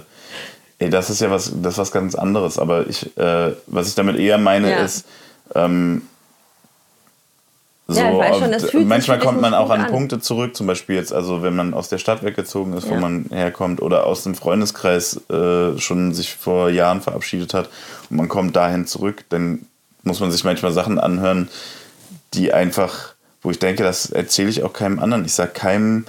ey, 0.80 0.90
das 0.90 1.10
ist 1.10 1.20
ja 1.22 1.30
was, 1.30 1.52
das 1.62 1.74
ist 1.74 1.80
was 1.80 1.92
ganz 1.92 2.16
anderes. 2.16 2.58
Aber 2.58 2.88
ich, 2.88 3.16
äh, 3.18 3.52
was 3.68 3.88
ich 3.90 3.96
damit 3.96 4.18
eher 4.18 4.38
meine, 4.38 4.70
Ja. 4.72 4.84
ist, 4.84 5.06
ähm, 5.56 6.04
so, 7.92 8.00
Ja, 8.00 8.12
ich 8.12 8.18
weiß 8.20 8.38
schon, 8.38 8.52
das 8.52 8.64
und 8.64 8.70
fühlt 8.72 8.84
sich 8.84 8.88
manchmal 8.90 9.18
dich 9.18 9.26
kommt 9.28 9.42
man 9.42 9.54
auch 9.54 9.70
an 9.70 9.82
an. 9.82 9.92
Punkte 9.92 10.20
zurück, 10.20 10.56
zum 10.56 10.68
Beispiel 10.68 10.96
jetzt, 10.96 11.12
also 11.12 11.42
wenn 11.42 11.56
man 11.56 11.74
aus 11.74 11.90
der 11.90 11.98
Stadt 11.98 12.24
weggezogen 12.24 12.74
ist, 12.74 12.90
wo 12.90 12.94
Ja. 12.94 13.00
man 13.00 13.26
herkommt, 13.32 13.82
oder 13.82 14.06
aus 14.06 14.24
dem 14.24 14.36
Freundeskreis 14.36 15.20
äh, 15.30 15.78
schon 15.80 16.14
sich 16.14 16.34
vor 16.36 16.70
Jahren 16.70 17.02
verabschiedet 17.02 17.54
hat 17.54 17.70
und 18.10 18.18
man 18.18 18.30
kommt 18.30 18.56
dahin 18.56 18.86
zurück, 18.88 19.26
dann 19.30 19.66
muss 20.04 20.20
man 20.20 20.32
sich 20.32 20.44
manchmal 20.44 20.72
Sachen 20.72 21.00
anhören, 21.00 21.50
die 22.34 22.54
einfach, 22.54 23.14
wo 23.42 23.52
ich 23.52 23.60
denke, 23.60 23.84
das 23.84 24.10
erzähle 24.12 24.50
ich 24.50 24.64
auch 24.64 24.74
keinem 24.74 25.00
anderen. 25.00 25.26
Ich 25.26 25.34
sage 25.34 25.52
keinem, 25.54 26.06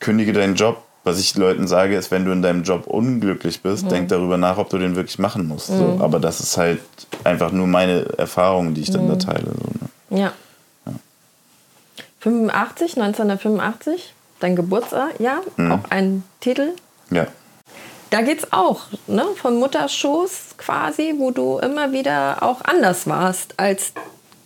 kündige 0.00 0.32
deinen 0.32 0.54
Job. 0.54 0.82
Was 1.02 1.18
ich 1.18 1.34
Leuten 1.34 1.66
sage, 1.66 1.96
ist, 1.96 2.10
wenn 2.10 2.26
du 2.26 2.30
in 2.32 2.42
deinem 2.42 2.62
Job 2.62 2.86
unglücklich 2.86 3.62
bist, 3.62 3.84
Mhm. 3.84 3.88
denk 3.88 4.08
darüber 4.08 4.36
nach, 4.36 4.58
ob 4.58 4.68
du 4.68 4.76
den 4.76 4.96
wirklich 4.96 5.18
machen 5.18 5.46
musst. 5.48 5.68
So. 5.68 5.96
Aber 5.98 6.20
das 6.20 6.40
ist 6.40 6.58
halt 6.58 6.80
einfach 7.24 7.52
nur 7.52 7.66
meine 7.66 8.04
Erfahrung, 8.18 8.74
die 8.74 8.82
ich 8.82 8.90
dann 8.90 9.08
da 9.08 9.14
Mhm. 9.14 9.18
teile. 9.18 9.44
So, 9.46 10.14
ne? 10.14 10.20
Ja. 10.20 10.32
85, 12.20 12.96
1985, 12.96 14.14
dein 14.40 14.56
Geburtsjahr, 14.56 15.08
Mhm. 15.56 15.72
auch 15.72 15.90
ein 15.90 16.22
Titel. 16.40 16.70
Ja. 17.10 17.26
Da 18.10 18.22
geht's 18.22 18.52
auch, 18.52 18.80
ne? 19.06 19.24
Von 19.40 19.58
Mutterschoß 19.58 20.56
quasi, 20.58 21.14
wo 21.18 21.30
du 21.30 21.58
immer 21.58 21.92
wieder 21.92 22.42
auch 22.42 22.60
anders 22.64 23.06
warst 23.06 23.54
als 23.56 23.92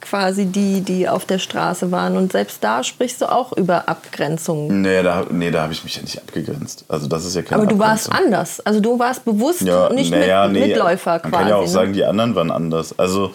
quasi 0.02 0.44
die, 0.44 0.82
die 0.82 1.08
auf 1.08 1.24
der 1.24 1.38
Straße 1.38 1.90
waren. 1.90 2.18
Und 2.18 2.30
selbst 2.32 2.62
da 2.62 2.84
sprichst 2.84 3.22
du 3.22 3.32
auch 3.32 3.56
über 3.56 3.88
Abgrenzungen. 3.88 4.82
Nee, 4.82 5.02
da, 5.02 5.24
nee, 5.30 5.50
da 5.50 5.62
habe 5.62 5.72
ich 5.72 5.82
mich 5.82 5.96
ja 5.96 6.02
nicht 6.02 6.18
abgegrenzt. 6.18 6.84
Also 6.88 7.06
das 7.08 7.24
ist 7.24 7.34
ja 7.34 7.40
keine 7.42 7.62
Aber 7.62 7.70
du 7.70 7.78
warst 7.78 8.12
anders. 8.12 8.60
Also 8.60 8.80
du 8.80 8.98
warst 8.98 9.24
bewusst 9.24 9.62
ja, 9.62 9.88
nicht 9.90 10.10
naja, 10.10 10.46
mit, 10.46 10.60
nee, 10.60 10.66
Mitläufer 10.68 11.12
Man 11.12 11.20
quasi. 11.22 11.32
kann 11.36 11.48
ja 11.48 11.56
auch 11.56 11.62
ne? 11.62 11.68
sagen, 11.68 11.92
die 11.94 12.04
anderen 12.04 12.34
waren 12.34 12.50
anders. 12.50 12.98
Also 12.98 13.32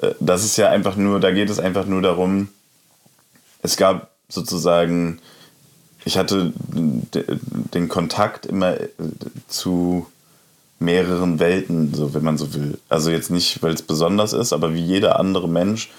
äh, 0.00 0.12
das 0.20 0.44
ist 0.44 0.56
ja 0.56 0.68
einfach 0.68 0.94
nur, 0.94 1.18
da 1.18 1.32
geht 1.32 1.50
es 1.50 1.58
einfach 1.58 1.86
nur 1.86 2.02
darum, 2.02 2.48
es 3.62 3.76
gab 3.76 4.10
sozusagen, 4.28 5.20
ich 6.04 6.18
hatte 6.18 6.52
den 6.74 7.88
Kontakt 7.88 8.46
immer 8.46 8.80
äh, 8.80 8.88
zu 9.48 10.06
mehreren 10.78 11.38
Welten, 11.38 11.94
so 11.94 12.12
wenn 12.12 12.24
man 12.24 12.36
so 12.36 12.54
will. 12.54 12.78
Also 12.88 13.10
jetzt 13.10 13.30
nicht, 13.30 13.62
weil 13.62 13.72
es 13.72 13.82
besonders 13.82 14.32
ist, 14.32 14.52
aber 14.52 14.74
wie 14.74 14.82
jeder 14.82 15.18
andere 15.18 15.48
Mensch 15.48 15.90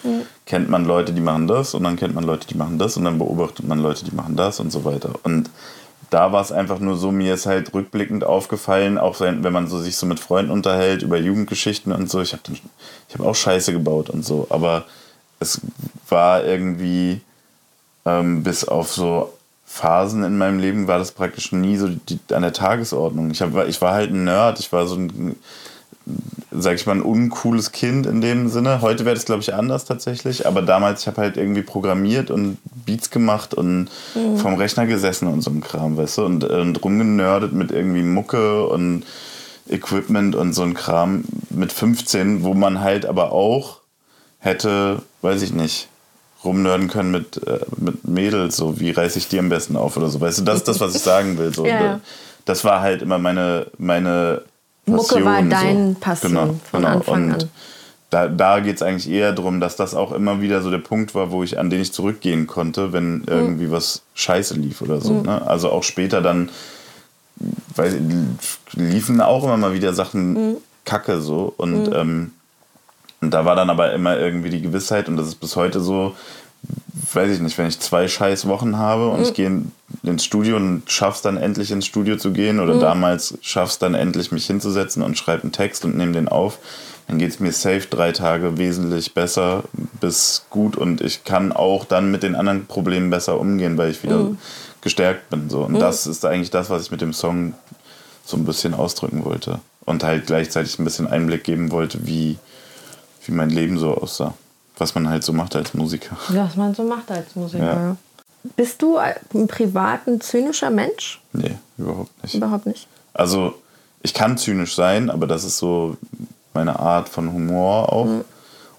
kennt 0.46 0.70
man 0.70 0.84
Leute, 0.84 1.14
die 1.14 1.22
machen 1.22 1.48
das 1.48 1.74
und 1.74 1.84
dann 1.84 1.96
kennt 1.96 2.14
man 2.14 2.26
Leute, 2.26 2.48
die 2.48 2.58
machen 2.58 2.78
das 2.78 2.98
und 2.98 3.06
dann 3.06 3.18
beobachtet 3.18 3.66
man 3.66 3.80
Leute, 3.80 4.04
die 4.04 4.14
machen 4.14 4.36
das 4.36 4.60
und 4.60 4.72
so 4.72 4.84
weiter. 4.84 5.12
Und 5.24 5.50
da 6.10 6.32
war 6.34 6.42
es 6.42 6.52
einfach 6.52 6.80
nur 6.80 6.98
so, 6.98 7.12
mir 7.12 7.34
ist 7.34 7.46
halt 7.46 7.74
rückblickend 7.74 8.26
aufgefallen, 8.26 8.98
auch 8.98 9.20
wenn 9.22 9.44
wenn 9.44 9.54
man 9.54 9.68
so 9.68 9.80
sich 9.80 9.96
so 9.96 10.06
mit 10.06 10.20
Freunden 10.20 10.52
unterhält 10.52 11.02
über 11.02 11.18
Jugendgeschichten 11.18 11.94
und 11.94 12.10
so. 12.10 12.22
Ich 12.22 12.34
habe 12.34 12.44
ich 12.52 13.18
hab 13.18 13.26
auch 13.26 13.36
Scheiße 13.36 13.72
gebaut 13.72 14.10
und 14.10 14.26
so, 14.26 14.48
aber 14.50 14.84
es 15.40 15.62
war 16.10 16.44
irgendwie 16.44 17.22
ähm, 18.06 18.44
bis 18.44 18.66
auf 18.66 18.92
so 18.92 19.34
Phasen 19.66 20.24
in 20.24 20.38
meinem 20.38 20.60
Leben 20.60 20.88
war 20.88 21.00
das 21.00 21.12
praktisch 21.12 21.52
nie 21.52 21.78
so 21.78 21.88
die, 21.88 22.20
an 22.32 22.44
der 22.44 22.54
Tagesordnung. 22.54 23.32
Ich, 23.32 23.42
hab, 23.42 23.68
ich 23.68 23.82
war 23.82 23.94
halt 23.94 24.12
ein 24.12 24.26
Nerd, 24.26 24.60
ich 24.60 24.72
war 24.72 24.86
so 24.86 24.96
ein, 24.96 25.36
sag 26.52 26.76
ich 26.76 26.86
mal, 26.86 26.96
ein 26.96 27.02
uncooles 27.02 27.72
Kind 27.72 28.06
in 28.06 28.22
dem 28.22 28.50
Sinne. 28.50 28.82
Heute 28.82 29.06
wäre 29.06 29.16
das, 29.16 29.26
glaube 29.26 29.42
ich, 29.42 29.54
anders 29.56 29.86
tatsächlich. 29.86 30.46
Aber 30.46 30.62
damals, 30.62 31.02
ich 31.02 31.08
habe 31.08 31.22
halt 31.22 31.38
irgendwie 31.38 31.64
programmiert 31.64 32.30
und 32.30 32.58
Beats 32.86 33.10
gemacht 33.10 33.54
und 33.54 33.90
vom 34.38 34.56
Rechner 34.56 34.86
gesessen 34.86 35.28
und 35.28 35.42
so 35.42 35.50
ein 35.50 35.62
Kram, 35.62 35.98
weißt 35.98 36.20
du, 36.20 36.26
und, 36.26 36.44
und 36.44 36.84
rumgenördet 36.84 37.54
mit 37.54 37.72
irgendwie 37.72 38.04
Mucke 38.04 38.68
und 38.68 39.04
Equipment 39.70 40.36
und 40.36 40.54
so 40.54 40.62
ein 40.62 40.74
Kram 40.74 41.24
mit 41.50 41.72
15, 41.72 42.44
wo 42.44 42.54
man 42.54 42.82
halt 42.82 43.06
aber 43.06 43.32
auch 43.32 43.80
hätte, 44.40 45.02
weiß 45.22 45.42
ich 45.42 45.54
nicht, 45.54 45.88
rumnörden 46.44 46.88
können 46.90 47.12
mit, 47.12 47.46
äh, 47.48 47.60
mit 47.78 48.08
Mädels, 48.08 48.56
so 48.58 48.80
wie 48.80 48.92
reiße 48.92 49.18
ich 49.20 49.28
die 49.30 49.40
am 49.40 49.50
besten 49.50 49.76
auf 49.76 49.96
oder 49.98 50.10
so. 50.10 50.20
Weißt 50.22 50.40
du, 50.40 50.44
das 50.44 50.58
ist 50.58 50.68
das, 50.68 50.80
was 50.80 50.96
ich 50.96 51.02
sagen 51.02 51.38
will. 51.38 51.54
So. 51.54 51.66
Ja. 51.66 52.00
Das 52.46 52.64
war 52.66 52.82
halt 52.82 53.02
immer 53.02 53.18
meine, 53.20 53.68
meine 53.78 54.42
Mucke 54.86 55.24
war 55.24 55.36
Passion, 55.42 55.50
dein 55.50 55.96
Passion 55.96 56.32
Genau, 56.32 56.56
von 56.70 56.82
genau. 56.82 56.88
Anfang 56.94 57.24
Und 57.24 57.32
an. 57.44 57.50
da, 58.10 58.28
da 58.28 58.60
geht 58.60 58.76
es 58.76 58.82
eigentlich 58.82 59.10
eher 59.10 59.32
darum, 59.32 59.62
dass 59.62 59.78
das 59.78 59.96
auch 59.96 60.12
immer 60.12 60.42
wieder 60.42 60.62
so 60.62 60.70
der 60.70 60.80
Punkt 60.80 61.16
war, 61.16 61.32
wo 61.32 61.42
ich, 61.44 61.58
an 61.58 61.70
den 61.70 61.80
ich 61.80 61.94
zurückgehen 61.94 62.46
konnte, 62.46 62.88
Mhm. 62.88 62.94
wenn 62.94 63.24
irgendwie 63.28 63.72
was 63.72 64.02
scheiße 64.16 64.56
lief 64.56 64.82
oder 64.82 65.00
so. 65.00 65.22
Ne? 65.22 65.42
Also 65.48 65.70
auch 65.72 65.84
später 65.84 66.22
dann 66.22 66.50
weil, 67.76 68.00
liefen 68.74 69.22
auch 69.22 69.44
immer 69.44 69.58
mal 69.58 69.74
wieder 69.74 69.94
Sachen 69.94 70.34
Mhm. 70.34 70.58
kacke 70.86 71.22
so. 71.22 71.54
Und, 71.58 71.88
ähm, 71.94 71.94
und 71.94 72.32
da 73.32 73.46
war 73.46 73.56
dann 73.56 73.70
aber 73.70 73.94
immer 73.94 74.18
irgendwie 74.18 74.50
die 74.50 74.62
Gewissheit, 74.62 75.08
und 75.08 75.18
das 75.18 75.28
ist 75.28 75.36
bis 75.36 75.56
heute 75.56 75.80
so, 75.82 76.16
weiß 77.14 77.30
ich 77.32 77.40
nicht, 77.40 77.58
wenn 77.58 77.68
ich 77.68 77.80
zwei 77.80 78.08
scheiß 78.08 78.48
Wochen 78.48 78.78
habe 78.78 79.10
und 79.10 79.18
Mhm. 79.20 79.24
ich 79.24 79.34
gehe 79.34 79.48
in, 79.48 79.72
ins 80.04 80.24
Studio 80.24 80.56
und 80.56 80.84
schaff's 80.88 81.22
dann 81.22 81.38
endlich 81.38 81.72
ins 81.72 81.86
Studio 81.86 82.16
zu 82.18 82.32
gehen 82.32 82.58
Mhm. 82.58 82.64
oder 82.64 82.80
damals 82.80 83.38
schaff's 83.42 83.80
dann 83.80 83.94
endlich 83.96 84.32
mich 84.32 84.46
hinzusetzen 84.48 85.04
und 85.04 85.18
schreibe 85.18 85.44
einen 85.44 85.52
Text 85.52 85.84
und 85.86 85.98
nehme 85.98 86.14
den 86.14 86.28
auf, 86.30 86.60
dann 87.08 87.18
geht's 87.20 87.42
mir 87.42 87.52
safe 87.52 87.86
drei 87.90 88.14
Tage 88.14 88.58
wesentlich 88.58 89.14
besser 89.14 89.64
bis 90.00 90.46
gut 90.50 90.78
und 90.78 91.02
ich 91.02 91.26
kann 91.26 91.52
auch 91.52 91.84
dann 91.84 92.12
mit 92.12 92.24
den 92.24 92.34
anderen 92.36 92.66
Problemen 92.66 93.10
besser 93.10 93.40
umgehen, 93.40 93.78
weil 93.78 93.92
ich 93.92 94.02
wieder 94.04 94.18
Mhm. 94.20 94.38
gestärkt 94.82 95.30
bin. 95.30 95.50
So. 95.50 95.60
Und 95.64 95.80
das 95.80 96.08
ist 96.08 96.26
eigentlich 96.26 96.52
das, 96.52 96.70
was 96.70 96.84
ich 96.84 96.92
mit 96.92 97.02
dem 97.02 97.12
Song 97.14 97.54
so 98.26 98.38
ein 98.38 98.46
bisschen 98.46 98.74
ausdrücken 98.74 99.26
wollte. 99.26 99.60
Und 99.86 100.04
halt 100.06 100.28
gleichzeitig 100.28 100.80
ein 100.80 100.86
bisschen 100.86 101.08
Einblick 101.08 101.44
geben 101.44 101.72
wollte, 101.72 102.06
wie, 102.08 102.38
wie 103.26 103.32
mein 103.32 103.50
Leben 103.50 103.78
so 103.78 103.94
aussah. 103.96 104.34
Was 104.78 104.96
man 104.96 105.08
halt 105.10 105.24
so 105.24 105.34
macht 105.34 105.56
als 105.56 105.74
Musiker. 105.74 106.18
Was 106.30 106.56
man 106.56 106.74
so 106.74 106.84
macht 106.84 107.12
als 107.12 107.36
Musiker. 107.36 107.64
Ja. 107.64 107.96
Bist 108.56 108.82
du 108.82 108.98
im 109.34 109.48
Privaten 109.48 110.20
zynischer 110.20 110.70
Mensch? 110.70 111.22
Nee, 111.32 111.56
überhaupt 111.78 112.24
nicht. 112.24 112.36
Überhaupt 112.36 112.66
nicht. 112.66 112.88
Also, 113.14 113.54
ich 114.02 114.14
kann 114.14 114.38
zynisch 114.38 114.76
sein, 114.76 115.10
aber 115.10 115.28
das 115.28 115.44
ist 115.44 115.58
so 115.58 115.96
meine 116.54 116.80
Art 116.80 117.08
von 117.08 117.32
Humor 117.32 117.94
auch. 117.94 118.24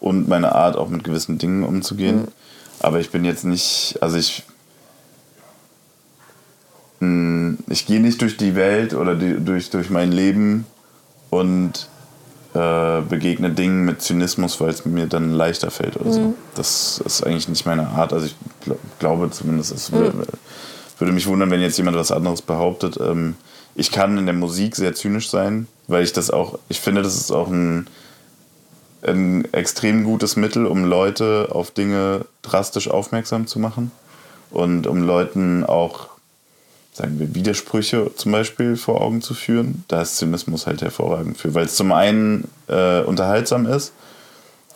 Und 0.01 0.29
meine 0.29 0.55
Art, 0.55 0.77
auch 0.77 0.89
mit 0.89 1.03
gewissen 1.05 1.39
Dingen 1.39 1.63
umzugehen. 1.65 2.29
Aber 2.81 3.01
ich 3.01 3.11
bin 3.11 3.25
jetzt 3.25 3.45
nicht, 3.45 3.97
also 4.03 4.19
ich. 4.19 4.43
mh, 7.01 7.57
Ich 7.69 7.87
gehe 7.87 8.01
nicht 8.01 8.21
durch 8.21 8.37
die 8.37 8.55
Welt 8.55 8.95
oder 8.95 9.15
die, 9.15 9.43
durch, 9.43 9.71
durch 9.71 9.91
mein 9.91 10.13
Leben 10.13 10.67
und 11.31 11.89
äh, 12.55 13.01
begegne 13.01 13.51
Dingen 13.51 13.85
mit 13.85 14.01
Zynismus, 14.01 14.61
weil 14.61 14.71
es 14.71 14.85
mir 14.85 15.07
dann 15.07 15.33
leichter 15.33 15.71
fällt 15.71 15.97
oder 15.97 16.13
so. 16.13 16.35
Das 16.55 17.03
ist 17.05 17.27
eigentlich 17.27 17.49
nicht 17.49 17.67
meine 17.67 17.89
Art. 17.89 18.13
Also 18.13 18.27
ich 18.27 18.37
gl 18.65 18.77
glaube 19.01 19.31
zumindest, 19.31 19.73
es 19.73 19.91
würde, 19.91 20.13
würde 20.99 21.13
mich 21.13 21.27
wundern, 21.27 21.51
wenn 21.51 21.61
jetzt 21.61 21.77
jemand 21.77 21.97
was 21.97 22.13
anderes 22.13 22.43
behauptet. 22.43 22.99
Ähm, 23.01 23.35
ich 23.75 23.91
kann 23.91 24.19
in 24.19 24.27
der 24.27 24.35
Musik 24.35 24.77
sehr 24.77 24.95
zynisch 24.95 25.31
sein, 25.31 25.67
weil 25.89 26.05
ich 26.05 26.13
das 26.13 26.31
auch, 26.31 26.59
ich 26.69 26.81
finde, 26.81 27.03
das 27.03 27.17
ist 27.17 27.33
auch 27.33 27.49
ein, 27.49 27.89
ein 29.03 29.53
extrem 29.53 30.05
gutes 30.05 30.37
Mittel, 30.37 30.67
um 30.67 30.85
Leute 30.85 31.49
auf 31.51 31.73
Dinge 31.73 32.25
drastisch 32.43 32.89
aufmerksam 32.89 33.47
zu 33.47 33.59
machen 33.59 33.91
und 34.51 34.87
um 34.87 35.03
Leuten 35.03 35.65
auch, 35.65 36.11
sagen 36.95 37.19
wir, 37.19 37.35
Widersprüche 37.35 38.13
zum 38.17 38.33
Beispiel 38.33 38.77
vor 38.77 39.03
Augen 39.03 39.21
zu 39.21 39.35
führen. 39.35 39.85
Da 39.89 40.01
ist 40.01 40.17
Zynismus 40.17 40.67
halt 40.67 40.81
hervorragend 40.81 41.37
für, 41.37 41.53
weil 41.53 41.67
es 41.67 41.75
zum 41.75 41.93
einen 41.93 42.49
äh, 42.69 43.01
unterhaltsam 43.03 43.67
ist 43.67 43.93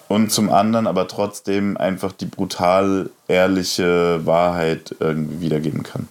und 0.08 0.30
zum 0.32 0.50
anderen 0.50 0.86
aber 0.86 1.06
trotzdem 1.06 1.76
einfach 1.76 2.12
die 2.12 2.26
brutal 2.26 3.08
ehrliche 3.28 4.20
Wahrheit 4.26 4.96
irgendwie 4.98 5.40
wiedergeben 5.40 5.84
kann. 5.84 6.08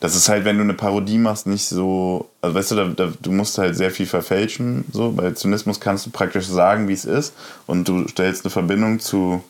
Das 0.00 0.16
ist 0.16 0.28
halt, 0.28 0.44
wenn 0.44 0.56
du 0.56 0.62
eine 0.62 0.72
Parodie 0.74 1.18
machst, 1.18 1.46
nicht 1.46 1.68
so, 1.68 2.30
also 2.40 2.54
weißt 2.56 2.70
du, 2.70 2.76
da, 2.76 2.84
da, 2.84 3.12
du 3.20 3.30
musst 3.30 3.58
halt 3.58 3.76
sehr 3.76 3.90
viel 3.90 4.06
verfälschen, 4.06 4.86
so, 4.90 5.12
bei 5.12 5.32
Zynismus 5.32 5.80
kannst 5.80 6.06
du 6.06 6.10
praktisch 6.10 6.46
sagen, 6.46 6.88
wie 6.88 6.94
es 6.94 7.04
ist 7.04 7.34
und 7.66 7.86
du 7.86 8.08
stellst 8.08 8.44
eine 8.44 8.50
Verbindung 8.50 9.00
zu 9.00 9.44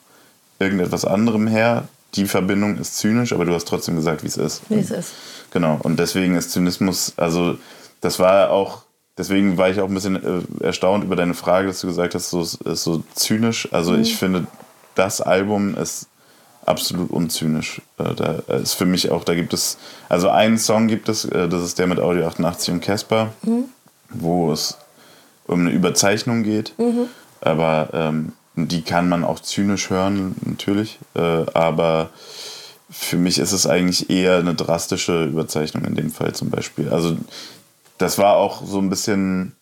irgendetwas 0.58 1.04
anderem 1.04 1.46
her. 1.46 1.88
Die 2.14 2.26
Verbindung 2.26 2.78
ist 2.78 2.96
zynisch, 2.96 3.32
aber 3.32 3.44
du 3.44 3.54
hast 3.54 3.68
trotzdem 3.68 3.96
gesagt, 3.96 4.22
wie 4.22 4.28
es 4.28 4.36
ist. 4.36 4.62
Wie 4.68 4.80
es 4.80 4.90
ist. 4.90 5.12
Genau, 5.52 5.78
und 5.82 5.98
deswegen 5.98 6.36
ist 6.36 6.52
Zynismus, 6.52 7.12
also 7.16 7.56
das 8.00 8.18
war 8.18 8.50
auch 8.50 8.82
deswegen 9.20 9.58
war 9.58 9.68
ich 9.68 9.80
auch 9.80 9.88
ein 9.88 9.94
bisschen 9.94 10.16
äh, 10.16 10.64
erstaunt 10.64 11.04
über 11.04 11.14
deine 11.14 11.34
Frage, 11.34 11.68
dass 11.68 11.80
du 11.80 11.86
gesagt 11.86 12.14
hast, 12.14 12.30
so, 12.30 12.40
es 12.40 12.54
ist 12.54 12.82
so 12.82 13.02
zynisch. 13.14 13.68
Also 13.72 13.94
ich 13.94 14.16
finde, 14.16 14.46
das 14.94 15.20
Album 15.20 15.76
ist 15.76 16.06
absolut 16.64 17.10
unzynisch. 17.10 17.82
Äh, 17.98 18.14
da 18.14 18.56
ist 18.56 18.74
für 18.74 18.86
mich 18.86 19.10
auch, 19.10 19.24
da 19.24 19.34
gibt 19.34 19.52
es, 19.52 19.76
also 20.08 20.30
einen 20.30 20.58
Song 20.58 20.88
gibt 20.88 21.08
es, 21.08 21.24
äh, 21.26 21.48
das 21.48 21.62
ist 21.62 21.78
der 21.78 21.86
mit 21.86 22.00
Audio 22.00 22.26
88 22.26 22.74
und 22.74 22.80
Casper, 22.80 23.32
wo 24.08 24.52
es 24.52 24.78
um 25.46 25.60
eine 25.60 25.70
Überzeichnung 25.70 26.42
geht. 26.42 26.72
Aber 27.42 27.88
ähm, 27.92 28.32
die 28.68 28.82
kann 28.82 29.08
man 29.08 29.24
auch 29.24 29.40
zynisch 29.40 29.90
hören, 29.90 30.34
natürlich. 30.44 30.98
Äh, 31.14 31.20
aber 31.54 32.10
für 32.90 33.16
mich 33.16 33.38
ist 33.38 33.52
es 33.52 33.66
eigentlich 33.66 34.10
eher 34.10 34.38
eine 34.38 34.54
drastische 34.54 35.24
Überzeichnung 35.24 35.84
in 35.84 35.94
dem 35.94 36.10
Fall 36.10 36.34
zum 36.34 36.50
Beispiel. 36.50 36.88
Also 36.88 37.16
das 37.98 38.18
war 38.18 38.36
auch 38.36 38.64
so 38.66 38.78
ein 38.78 38.90
bisschen, 38.90 39.52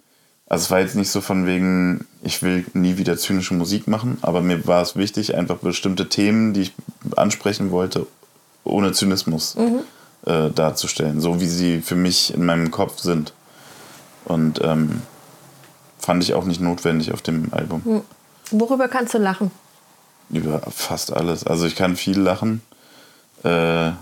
also 0.46 0.64
es 0.64 0.70
war 0.70 0.80
jetzt 0.80 0.94
nicht 0.94 1.10
so 1.10 1.20
von 1.20 1.46
wegen, 1.46 2.06
ich 2.22 2.42
will 2.42 2.64
nie 2.72 2.96
wieder 2.96 3.18
zynische 3.18 3.54
Musik 3.54 3.86
machen, 3.86 4.18
aber 4.22 4.40
mir 4.40 4.66
war 4.66 4.80
es 4.80 4.96
wichtig, 4.96 5.34
einfach 5.34 5.56
bestimmte 5.56 6.08
Themen, 6.08 6.54
die 6.54 6.62
ich 6.62 6.72
ansprechen 7.16 7.70
wollte, 7.70 8.06
ohne 8.64 8.92
Zynismus 8.92 9.56
äh, 10.26 10.50
darzustellen, 10.50 11.20
so 11.20 11.40
wie 11.40 11.48
sie 11.48 11.80
für 11.80 11.96
mich 11.96 12.32
in 12.32 12.46
meinem 12.46 12.70
Kopf 12.70 12.98
sind. 12.98 13.34
Und 14.24 14.60
ähm, 14.62 15.02
fand 15.98 16.22
ich 16.22 16.34
auch 16.34 16.44
nicht 16.44 16.60
notwendig 16.60 17.12
auf 17.12 17.22
dem 17.22 17.52
Album. 17.52 17.82
Worüber 18.50 18.88
kannst 18.88 19.14
du 19.14 19.18
lachen? 19.18 19.50
Über 20.30 20.60
fast 20.70 21.12
alles. 21.12 21.46
Also 21.46 21.66
ich 21.66 21.74
kann 21.76 21.96
viel 21.96 22.18
lachen. 22.18 22.60
Äh, 23.44 23.92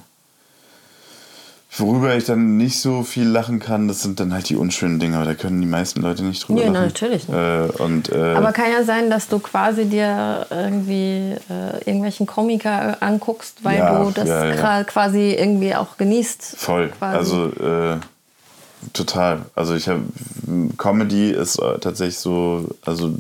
worüber 1.79 2.17
ich 2.17 2.25
dann 2.25 2.57
nicht 2.57 2.81
so 2.81 3.03
viel 3.03 3.29
lachen 3.29 3.59
kann, 3.59 3.87
das 3.87 4.03
sind 4.03 4.19
dann 4.19 4.33
halt 4.33 4.49
die 4.49 4.57
unschönen 4.57 4.99
Dinge, 4.99 5.17
aber 5.17 5.27
da 5.27 5.35
können 5.35 5.61
die 5.61 5.67
meisten 5.67 6.01
Leute 6.01 6.23
nicht 6.25 6.49
drüber 6.49 6.63
Ja, 6.63 6.71
lachen. 6.73 6.87
natürlich 6.87 7.29
nicht. 7.29 7.37
Äh, 7.39 7.83
und, 7.83 8.09
äh, 8.11 8.35
Aber 8.35 8.53
kann 8.53 8.73
ja 8.73 8.83
sein, 8.83 9.11
dass 9.11 9.29
du 9.29 9.39
quasi 9.39 9.85
dir 9.85 10.47
irgendwie 10.51 11.35
äh, 11.51 11.77
irgendwelchen 11.85 12.27
Komiker 12.27 12.97
anguckst, 13.01 13.63
weil 13.63 13.77
Ja, 13.79 14.03
du 14.05 14.11
das 14.11 14.27
ja, 14.29 14.55
ja. 14.55 14.85
quasi 14.85 15.33
irgendwie 15.39 15.75
auch 15.75 15.97
genießt. 15.99 16.55
Voll. 16.57 16.89
Quasi. 16.99 17.17
Also 17.19 17.47
äh, 17.53 17.99
total. 18.95 19.43
Also 19.55 19.75
ich 19.75 19.89
habe 19.89 20.01
Comedy 20.79 21.31
ist 21.31 21.59
äh, 21.59 21.79
tatsächlich 21.79 22.19
so, 22.19 22.69
also 22.87 23.13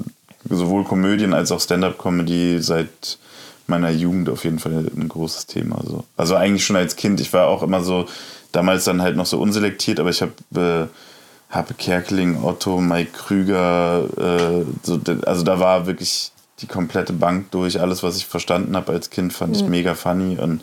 sowohl 0.48 0.84
Komödien 0.84 1.34
als 1.34 1.52
auch 1.52 1.60
Stand-up-Comedy 1.60 2.58
seit 2.60 3.18
meiner 3.66 3.90
Jugend 3.90 4.28
auf 4.28 4.44
jeden 4.44 4.58
Fall 4.58 4.86
ein 4.96 5.08
großes 5.08 5.46
Thema. 5.46 5.80
So. 5.84 6.04
Also 6.16 6.36
eigentlich 6.36 6.64
schon 6.64 6.76
als 6.76 6.96
Kind. 6.96 7.20
Ich 7.20 7.32
war 7.32 7.48
auch 7.48 7.62
immer 7.62 7.82
so, 7.82 8.06
damals 8.52 8.84
dann 8.84 9.02
halt 9.02 9.16
noch 9.16 9.26
so 9.26 9.40
unselektiert, 9.40 10.00
aber 10.00 10.10
ich 10.10 10.22
habe 10.22 10.32
äh, 10.54 11.54
Happe 11.54 11.74
Kerkeling, 11.74 12.42
Otto, 12.42 12.80
Mike 12.80 13.12
Krüger, 13.12 14.04
äh, 14.16 14.64
so, 14.82 15.00
also 15.24 15.42
da 15.42 15.58
war 15.60 15.86
wirklich 15.86 16.32
die 16.60 16.66
komplette 16.66 17.12
Bank 17.12 17.50
durch. 17.50 17.80
Alles, 17.80 18.02
was 18.02 18.16
ich 18.16 18.26
verstanden 18.26 18.76
habe 18.76 18.92
als 18.92 19.10
Kind, 19.10 19.32
fand 19.32 19.56
ich 19.56 19.64
mega 19.64 19.94
funny 19.94 20.38
und 20.38 20.60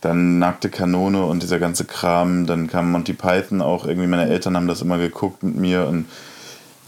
dann 0.00 0.38
Nackte 0.38 0.68
Kanone 0.68 1.24
und 1.24 1.42
dieser 1.42 1.58
ganze 1.58 1.84
Kram. 1.84 2.46
Dann 2.46 2.66
kam 2.66 2.90
Monty 2.90 3.14
Python 3.14 3.62
auch. 3.62 3.86
Irgendwie 3.86 4.08
meine 4.08 4.28
Eltern 4.28 4.56
haben 4.56 4.66
das 4.66 4.82
immer 4.82 4.98
geguckt 4.98 5.42
mit 5.42 5.56
mir 5.56 5.86
und 5.86 6.06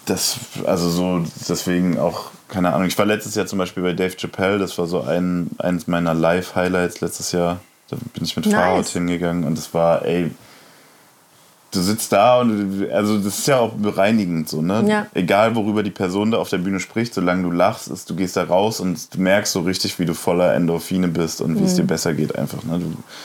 das, 0.07 0.37
also 0.67 0.89
so, 0.91 1.25
deswegen 1.49 1.99
auch, 1.99 2.31
keine 2.49 2.73
Ahnung. 2.73 2.87
Ich 2.89 2.99
war 2.99 3.07
letztes 3.07 3.35
Jahr 3.35 3.47
zum 3.47 3.59
Beispiel 3.59 3.83
bei 3.83 3.93
Dave 3.93 4.15
Chappelle, 4.17 4.59
das 4.59 4.77
war 4.79 4.87
so 4.87 5.03
ein, 5.03 5.51
eines 5.59 5.87
meiner 5.87 6.15
Live-Highlights 6.15 7.01
letztes 7.01 7.33
Jahr. 7.33 7.61
Da 7.91 7.97
bin 8.15 8.25
ich 8.25 8.37
mit 8.37 8.47
Nice. 8.47 8.55
Fahrrad 8.55 8.87
hingegangen 8.89 9.45
und 9.45 9.59
es 9.59 9.73
war, 9.75 10.05
ey, 10.05 10.31
du 11.73 11.81
sitzt 11.81 12.13
da 12.13 12.41
und 12.41 12.79
du- 12.81 12.95
also 12.95 13.19
das 13.19 13.39
ist 13.41 13.47
ja 13.49 13.59
auch 13.59 13.73
bereinigend 13.73 14.49
so, 14.49 14.63
ne? 14.63 14.85
Ja. 14.87 15.07
Egal 15.15 15.55
worüber 15.57 15.83
die 15.83 15.91
Person 15.91 16.31
da 16.31 16.39
auf 16.39 16.49
der 16.49 16.59
Bühne 16.59 16.81
spricht, 16.81 17.13
solange 17.15 17.43
du 17.43 17.51
lachst, 17.51 17.89
ist, 17.89 18.09
du 18.09 18.15
gehst 18.15 18.37
da 18.37 18.45
raus 18.45 18.81
und 18.81 19.13
du 19.15 19.21
merkst 19.21 19.53
so 19.53 19.61
richtig, 19.61 19.99
wie 19.99 20.05
du 20.07 20.15
voller 20.15 20.55
Endorphine 20.55 21.09
bist 21.09 21.41
und 21.41 21.59
wie 21.61 21.65
es 21.65 21.75
dir 21.75 21.83
besser 21.85 22.15
geht 22.15 22.37
einfach. 22.39 22.63
Ne? 22.63 22.79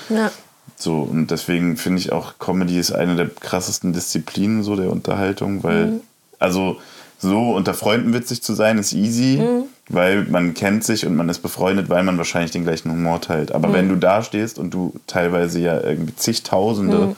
Du, 0.10 0.14
Ja. 0.16 0.32
so, 0.76 1.02
und 1.02 1.28
deswegen 1.30 1.78
finde 1.78 2.00
ich 2.00 2.12
auch, 2.12 2.40
Comedy 2.40 2.80
ist 2.80 2.92
eine 2.92 3.16
der 3.16 3.30
krassesten 3.30 3.94
Disziplinen 3.94 4.64
so 4.64 4.76
der 4.76 4.90
Unterhaltung, 4.92 5.64
weil, 5.64 6.02
also 6.40 6.80
so 7.20 7.52
unter 7.52 7.74
Freunden 7.74 8.14
witzig 8.14 8.42
zu 8.42 8.54
sein, 8.54 8.78
ist 8.78 8.94
easy, 8.94 9.44
weil 9.90 10.24
man 10.24 10.54
kennt 10.54 10.86
sich 10.86 11.06
und 11.06 11.16
man 11.16 11.28
ist 11.28 11.40
befreundet, 11.40 11.90
weil 11.90 12.04
man 12.04 12.18
wahrscheinlich 12.18 12.52
den 12.52 12.64
gleichen 12.64 12.92
Humor 12.92 13.20
teilt. 13.20 13.52
Aber 13.52 13.74
wenn 13.74 13.90
du 13.90 13.96
da 13.96 14.24
stehst 14.24 14.58
und 14.58 14.74
du 14.74 14.94
teilweise 15.06 15.60
ja 15.60 15.82
irgendwie 15.82 16.16
zigtausende 16.16 17.16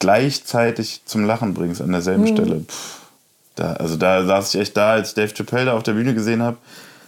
gleichzeitig 0.00 1.02
zum 1.04 1.24
Lachen 1.24 1.54
bringst 1.54 1.80
an 1.80 1.92
derselben 1.92 2.26
Stelle, 2.26 2.60
pff, 2.60 2.98
da, 3.54 3.72
also 3.74 3.96
da 3.96 4.24
saß 4.24 4.54
ich 4.54 4.60
echt 4.60 4.76
da, 4.76 4.92
als 4.92 5.10
ich 5.10 5.14
Dave 5.14 5.34
Chappelle 5.34 5.66
da 5.66 5.76
auf 5.76 5.82
der 5.82 5.92
Bühne 5.92 6.14
gesehen 6.14 6.42
habe. 6.42 6.56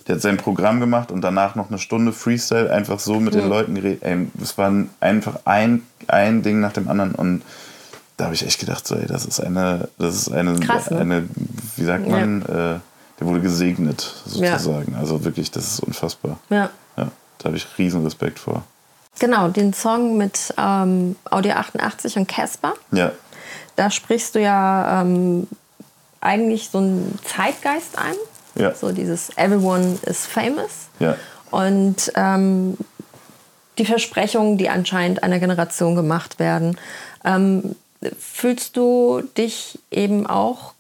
Der 0.09 0.17
hat 0.17 0.23
sein 0.23 0.39
Programm 0.39 0.81
gemacht 0.81 1.13
und 1.13 1.21
danach 1.21 1.55
noch 1.55 1.69
eine 1.69 1.79
Stunde 1.79 2.13
Freestyle 2.13 2.73
einfach 2.73 2.99
so 2.99 3.21
mit 3.21 3.35
den 3.35 3.49
Leuten 3.49 3.77
geredet. 3.77 4.03
Ey, 4.03 4.27
das 4.35 4.59
war 4.59 4.73
einfach 4.99 5.41
ein, 5.45 5.83
ein 6.09 6.43
Ding 6.43 6.61
nach 6.61 6.73
dem 6.73 6.89
anderen 6.89 7.13
und 7.15 7.43
da 8.21 8.27
habe 8.27 8.35
ich 8.35 8.45
echt 8.47 8.61
gedacht, 8.61 8.87
so, 8.87 8.97
ey, 8.97 9.07
das 9.07 9.25
ist 9.25 9.41
eine, 9.41 9.89
das 9.99 10.15
ist 10.15 10.31
eine, 10.31 10.61
Krass, 10.61 10.91
ne? 10.91 10.99
eine 10.99 11.29
wie 11.77 11.85
sagt 11.85 12.07
man, 12.07 12.43
äh, 12.43 12.47
der 13.19 13.27
wurde 13.27 13.41
gesegnet 13.41 14.15
sozusagen. 14.27 14.95
Also 14.95 15.25
wirklich, 15.25 15.51
das 15.51 15.67
ist 15.73 15.81
unfassbar. 15.81 16.39
ja. 16.51 16.71
Ja, 16.97 17.09
da 17.39 17.45
habe 17.47 17.57
ich 17.57 17.67
riesen 17.79 18.05
Respekt 18.05 18.39
vor. 18.39 18.63
Genau, 19.19 19.49
den 19.49 19.73
Song 19.73 20.19
mit 20.19 20.53
ähm, 20.59 21.17
Audio 21.31 21.53
88 21.53 22.17
und 22.17 22.29
Casper. 22.29 22.75
Ja, 22.93 23.13
Da 23.77 23.91
sprichst 23.91 24.35
du 24.35 24.41
ja 24.41 25.01
ähm, 25.01 25.47
eigentlich 26.21 26.69
so 26.71 26.79
einen 26.79 27.19
Zeitgeist 27.25 27.97
ein. 27.97 28.15
Ja. 28.55 28.75
So 28.75 28.93
dieses 28.93 29.31
Everyone 29.37 29.99
is 30.03 30.27
famous. 30.27 30.89
ja, 30.99 31.17
Und 31.51 32.13
ähm, 32.17 32.77
die 33.79 33.87
Versprechungen, 33.87 34.59
die 34.59 34.69
anscheinend 34.69 35.23
einer 35.23 35.39
Generation 35.39 35.95
gemacht 35.95 36.39
werden. 36.39 36.77
Ähm, 37.25 37.77
fühlst 38.19 38.77
du 38.77 39.23
dich 39.37 39.79
eben 39.91 40.27
auch 40.27 40.73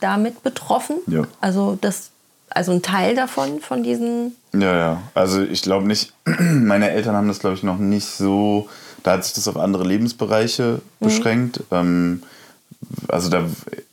damit 0.00 0.42
betroffen? 0.42 0.96
Ja. 1.06 1.24
Also, 1.40 1.78
das, 1.80 2.10
also 2.50 2.72
ein 2.72 2.82
Teil 2.82 3.14
davon, 3.14 3.60
von 3.60 3.82
diesen. 3.82 4.36
Ja, 4.52 4.76
ja. 4.76 5.02
Also 5.14 5.42
ich 5.42 5.62
glaube 5.62 5.86
nicht, 5.86 6.12
meine 6.24 6.90
Eltern 6.90 7.14
haben 7.14 7.28
das, 7.28 7.40
glaube 7.40 7.56
ich, 7.56 7.62
noch 7.62 7.78
nicht 7.78 8.06
so, 8.06 8.68
da 9.02 9.12
hat 9.12 9.24
sich 9.24 9.34
das 9.34 9.48
auf 9.48 9.56
andere 9.56 9.84
Lebensbereiche 9.84 10.80
beschränkt. 11.00 11.60
Ähm, 11.70 12.22
also 13.08 13.28
da, 13.28 13.44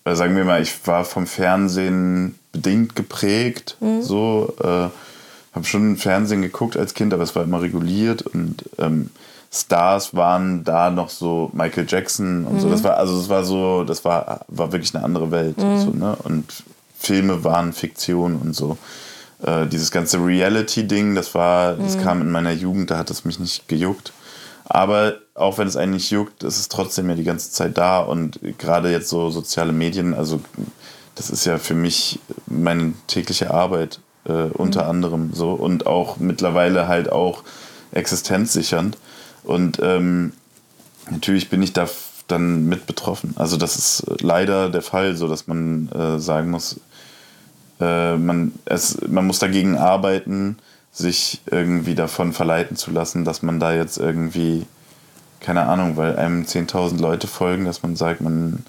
äh, 0.06 0.15
sagen 0.15 0.36
wir 0.36 0.46
mal, 0.46 0.62
ich 0.62 0.86
war 0.88 1.06
vom 1.06 1.28
Fernsehen 1.28 2.38
bedingt 2.52 2.96
geprägt. 2.96 3.78
So, 4.02 4.54
äh, 4.62 4.89
habe 5.56 5.65
schon 5.65 5.96
Fernsehen 5.96 6.41
geguckt 6.41 6.78
als 6.78 6.94
Kind, 6.94 7.13
aber 7.13 7.24
es 7.24 7.36
war 7.36 7.44
immer 7.44 7.62
reguliert 7.62 8.22
und 8.24 8.65
ähm, 8.78 9.10
Stars 9.51 10.15
waren 10.15 10.63
da 10.63 10.89
noch 10.89 11.10
so 11.10 11.49
Michael 11.53 11.86
Jackson 11.88 12.45
und 12.45 12.60
so. 12.60 12.69
Das 12.69 12.84
war 12.84 12.97
also 12.97 13.17
es 13.19 13.29
war 13.29 13.43
so, 13.43 13.84
das 13.84 14.03
war 14.03 14.41
war 14.47 14.71
wirklich 14.71 14.93
eine 14.95 15.03
andere 15.03 15.31
Welt. 15.31 15.55
So, 15.58 15.91
ne? 15.91 16.17
Und 16.23 16.63
Filme 16.97 17.43
waren 17.43 17.73
Fiktion 17.73 18.36
und 18.36 18.55
so. 18.55 18.77
Äh, 19.43 19.67
dieses 19.67 19.91
ganze 19.91 20.17
Reality-Ding, 20.17 21.13
das 21.13 21.36
war, 21.36 21.73
das 21.73 21.99
kam 21.99 22.21
in 22.21 22.31
meiner 22.31 22.51
Jugend, 22.51 22.89
da 22.89 22.97
hat 22.97 23.12
es 23.12 23.25
mich 23.25 23.39
nicht 23.39 23.67
gejuckt. 23.67 24.13
Aber 24.65 25.15
auch 25.36 25.58
wenn 25.58 25.67
es 25.67 25.75
einen 25.75 25.93
nicht 25.93 26.10
juckt, 26.10 26.43
ist 26.43 26.60
es 26.60 26.69
trotzdem 26.69 27.10
ja 27.10 27.15
die 27.15 27.23
ganze 27.23 27.51
Zeit 27.51 27.77
da 27.77 27.99
und 27.99 28.39
gerade 28.58 28.91
jetzt 28.91 29.10
so 29.10 29.29
soziale 29.29 29.71
Medien, 29.71 30.13
also 30.15 30.39
das 31.13 31.29
ist 31.29 31.45
ja 31.45 31.60
für 31.60 31.75
mich 31.75 32.19
meine 32.47 32.93
tägliche 33.08 33.51
Arbeit 33.51 33.99
äh, 34.27 34.49
unter 34.53 34.88
anderem 34.88 35.31
so 35.34 35.51
und 35.51 35.86
auch 35.86 36.17
mittlerweile 36.17 36.88
halt 36.88 37.12
auch 37.12 37.43
existenzsichernd. 37.91 38.97
Und 39.45 39.79
ähm, 39.81 40.34
natürlich 41.10 41.49
bin 41.49 41.62
ich 41.62 41.73
da 41.73 41.88
dann 42.27 42.65
mit 42.65 42.88
betroffen. 42.88 43.34
Also 43.38 43.58
das 43.58 43.75
ist 43.75 44.03
leider 44.21 44.69
der 44.69 44.81
Fall, 44.81 45.15
so 45.15 45.27
dass 45.27 45.47
man 45.47 45.89
äh, 45.91 46.19
sagen 46.19 46.49
muss, 46.49 46.79
äh, 47.79 48.17
man, 48.17 48.53
es, 48.65 48.97
man 49.08 49.27
muss 49.27 49.39
dagegen 49.39 49.77
arbeiten, 49.77 50.58
sich 50.91 51.41
irgendwie 51.51 51.93
davon 51.93 52.34
verleiten 52.34 52.77
zu 52.77 52.89
lassen, 52.89 53.25
dass 53.25 53.41
man 53.43 53.60
da 53.60 53.73
jetzt 53.73 53.97
irgendwie, 53.97 54.65
keine 55.39 55.63
Ahnung, 55.67 55.97
weil 55.97 56.15
einem 56.15 56.43
10.000 56.43 56.99
Leute 56.99 57.27
folgen, 57.27 57.65
dass 57.65 57.84
man 57.84 57.95
sagt, 57.95 58.21
man, 58.21 58.63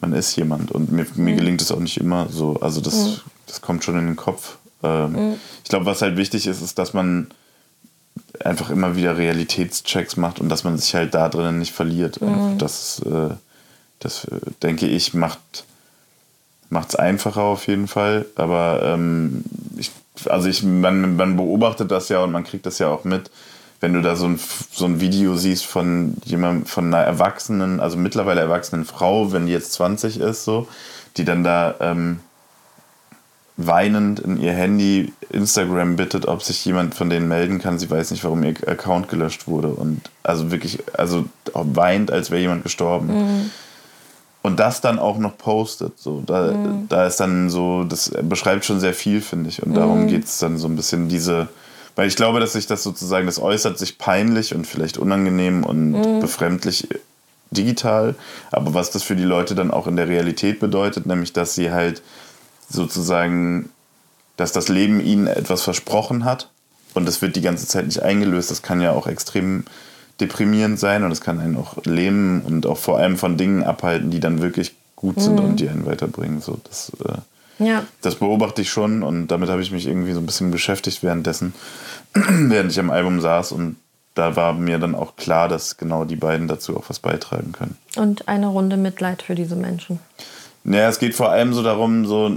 man 0.00 0.12
ist 0.12 0.36
jemand. 0.36 0.72
Und 0.72 0.92
mir, 0.92 1.06
mir 1.14 1.34
gelingt 1.36 1.62
es 1.62 1.70
auch 1.72 1.78
nicht 1.78 1.98
immer 1.98 2.28
so. 2.28 2.58
Also 2.60 2.80
das, 2.80 3.22
das 3.46 3.60
kommt 3.62 3.84
schon 3.84 3.98
in 3.98 4.06
den 4.06 4.16
Kopf. 4.16 4.58
Ähm, 4.82 5.14
Ich 5.62 5.70
glaube, 5.70 5.86
was 5.86 6.02
halt 6.02 6.16
wichtig 6.16 6.46
ist, 6.46 6.60
ist, 6.60 6.78
dass 6.78 6.92
man 6.92 7.28
einfach 8.42 8.70
immer 8.70 8.96
wieder 8.96 9.16
Realitätschecks 9.16 10.16
macht 10.16 10.40
und 10.40 10.48
dass 10.48 10.64
man 10.64 10.76
sich 10.78 10.94
halt 10.94 11.14
da 11.14 11.28
drinnen 11.28 11.58
nicht 11.58 11.72
verliert. 11.72 12.20
Einfach 12.22 12.58
Das, 12.58 13.00
äh, 13.00 13.34
das 14.00 14.26
denke 14.62 14.86
ich, 14.86 15.14
macht 15.14 15.64
es 16.88 16.96
einfacher 16.96 17.42
auf 17.42 17.66
jeden 17.66 17.88
Fall. 17.88 18.26
Aber 18.36 18.80
ähm, 18.82 19.44
ich, 19.76 19.90
also 20.26 20.48
ich, 20.48 20.62
man, 20.62 21.16
man 21.16 21.36
beobachtet 21.36 21.90
das 21.90 22.08
ja 22.08 22.22
und 22.22 22.32
man 22.32 22.44
kriegt 22.44 22.66
das 22.66 22.78
ja 22.78 22.88
auch 22.88 23.04
mit, 23.04 23.30
wenn 23.80 23.92
du 23.92 24.02
da 24.02 24.16
so 24.16 24.26
ein, 24.26 24.40
so 24.72 24.84
ein 24.84 25.00
Video 25.00 25.36
siehst 25.36 25.66
von 25.66 26.16
jemandem, 26.24 26.66
von 26.66 26.86
einer 26.86 27.04
erwachsenen, 27.04 27.80
also 27.80 27.96
mittlerweile 27.96 28.40
erwachsenen 28.40 28.84
Frau, 28.84 29.32
wenn 29.32 29.46
die 29.46 29.52
jetzt 29.52 29.72
20 29.74 30.20
ist, 30.20 30.44
so, 30.44 30.68
die 31.16 31.24
dann 31.24 31.44
da 31.44 31.74
ähm, 31.80 32.20
weinend 33.56 34.18
in 34.20 34.40
ihr 34.40 34.52
Handy 34.52 35.12
Instagram 35.30 35.94
bittet, 35.96 36.26
ob 36.26 36.42
sich 36.42 36.64
jemand 36.64 36.94
von 36.94 37.08
denen 37.08 37.28
melden 37.28 37.60
kann. 37.60 37.78
Sie 37.78 37.88
weiß 37.88 38.10
nicht, 38.10 38.24
warum 38.24 38.42
ihr 38.42 38.54
Account 38.66 39.08
gelöscht 39.08 39.46
wurde. 39.46 39.68
Und 39.68 40.00
also 40.24 40.50
wirklich, 40.50 40.80
also 40.94 41.26
weint, 41.52 42.10
als 42.10 42.30
wäre 42.30 42.40
jemand 42.40 42.64
gestorben. 42.64 43.06
Mhm. 43.08 43.50
Und 44.42 44.58
das 44.60 44.80
dann 44.80 44.98
auch 44.98 45.18
noch 45.18 45.38
postet. 45.38 45.98
So, 45.98 46.22
da, 46.26 46.52
Mhm. 46.52 46.86
da 46.88 47.06
ist 47.06 47.16
dann 47.20 47.48
so, 47.48 47.84
das 47.84 48.10
beschreibt 48.22 48.64
schon 48.64 48.80
sehr 48.80 48.92
viel, 48.92 49.20
finde 49.20 49.48
ich. 49.50 49.62
Und 49.62 49.74
darum 49.74 50.02
Mhm. 50.02 50.08
geht 50.08 50.24
es 50.24 50.38
dann 50.38 50.58
so 50.58 50.66
ein 50.66 50.76
bisschen 50.76 51.08
diese, 51.08 51.48
weil 51.96 52.08
ich 52.08 52.16
glaube, 52.16 52.40
dass 52.40 52.54
sich 52.54 52.66
das 52.66 52.82
sozusagen, 52.82 53.24
das 53.26 53.38
äußert 53.40 53.78
sich 53.78 53.98
peinlich 53.98 54.52
und 54.54 54.66
vielleicht 54.66 54.98
unangenehm 54.98 55.62
und 55.64 55.92
Mhm. 55.92 56.20
befremdlich 56.20 56.88
digital. 57.52 58.16
Aber 58.50 58.74
was 58.74 58.90
das 58.90 59.04
für 59.04 59.14
die 59.16 59.22
Leute 59.22 59.54
dann 59.54 59.70
auch 59.70 59.86
in 59.86 59.94
der 59.96 60.08
Realität 60.08 60.58
bedeutet, 60.58 61.06
nämlich, 61.06 61.32
dass 61.32 61.54
sie 61.54 61.70
halt 61.70 62.02
sozusagen, 62.74 63.70
dass 64.36 64.52
das 64.52 64.68
Leben 64.68 65.00
ihnen 65.00 65.26
etwas 65.26 65.62
versprochen 65.62 66.24
hat 66.24 66.50
und 66.94 67.06
das 67.06 67.22
wird 67.22 67.36
die 67.36 67.40
ganze 67.40 67.66
Zeit 67.66 67.86
nicht 67.86 68.02
eingelöst. 68.02 68.50
Das 68.50 68.62
kann 68.62 68.80
ja 68.80 68.92
auch 68.92 69.06
extrem 69.06 69.64
deprimierend 70.20 70.78
sein 70.78 71.02
und 71.04 71.10
es 71.12 71.20
kann 71.20 71.40
einen 71.40 71.56
auch 71.56 71.76
lähmen 71.84 72.42
und 72.42 72.66
auch 72.66 72.78
vor 72.78 72.98
allem 72.98 73.16
von 73.16 73.36
Dingen 73.36 73.64
abhalten, 73.64 74.10
die 74.10 74.20
dann 74.20 74.42
wirklich 74.42 74.74
gut 74.96 75.20
sind 75.20 75.40
und 75.40 75.60
die 75.60 75.68
einen 75.68 75.86
weiterbringen. 75.86 76.40
So, 76.40 76.58
das, 76.64 76.92
äh, 77.04 77.64
Ja. 77.64 77.84
das 78.02 78.16
beobachte 78.16 78.62
ich 78.62 78.70
schon 78.70 79.02
und 79.02 79.28
damit 79.28 79.48
habe 79.48 79.62
ich 79.62 79.70
mich 79.72 79.86
irgendwie 79.86 80.12
so 80.12 80.20
ein 80.20 80.26
bisschen 80.26 80.50
beschäftigt 80.50 81.02
währenddessen, 81.02 81.52
während 82.14 82.70
ich 82.70 82.78
am 82.78 82.90
Album 82.90 83.20
saß 83.20 83.52
und 83.52 83.76
da 84.14 84.36
war 84.36 84.52
mir 84.52 84.78
dann 84.78 84.94
auch 84.94 85.16
klar, 85.16 85.48
dass 85.48 85.76
genau 85.76 86.04
die 86.04 86.14
beiden 86.16 86.46
dazu 86.46 86.76
auch 86.76 86.84
was 86.88 87.00
beitragen 87.00 87.50
können. 87.50 87.76
Und 87.96 88.28
eine 88.28 88.46
Runde 88.46 88.76
Mitleid 88.76 89.22
für 89.22 89.34
diese 89.34 89.56
Menschen. 89.56 89.98
Naja, 90.62 90.88
es 90.88 91.00
geht 91.00 91.14
vor 91.16 91.30
allem 91.30 91.52
so 91.52 91.62
darum, 91.62 92.06
so. 92.06 92.30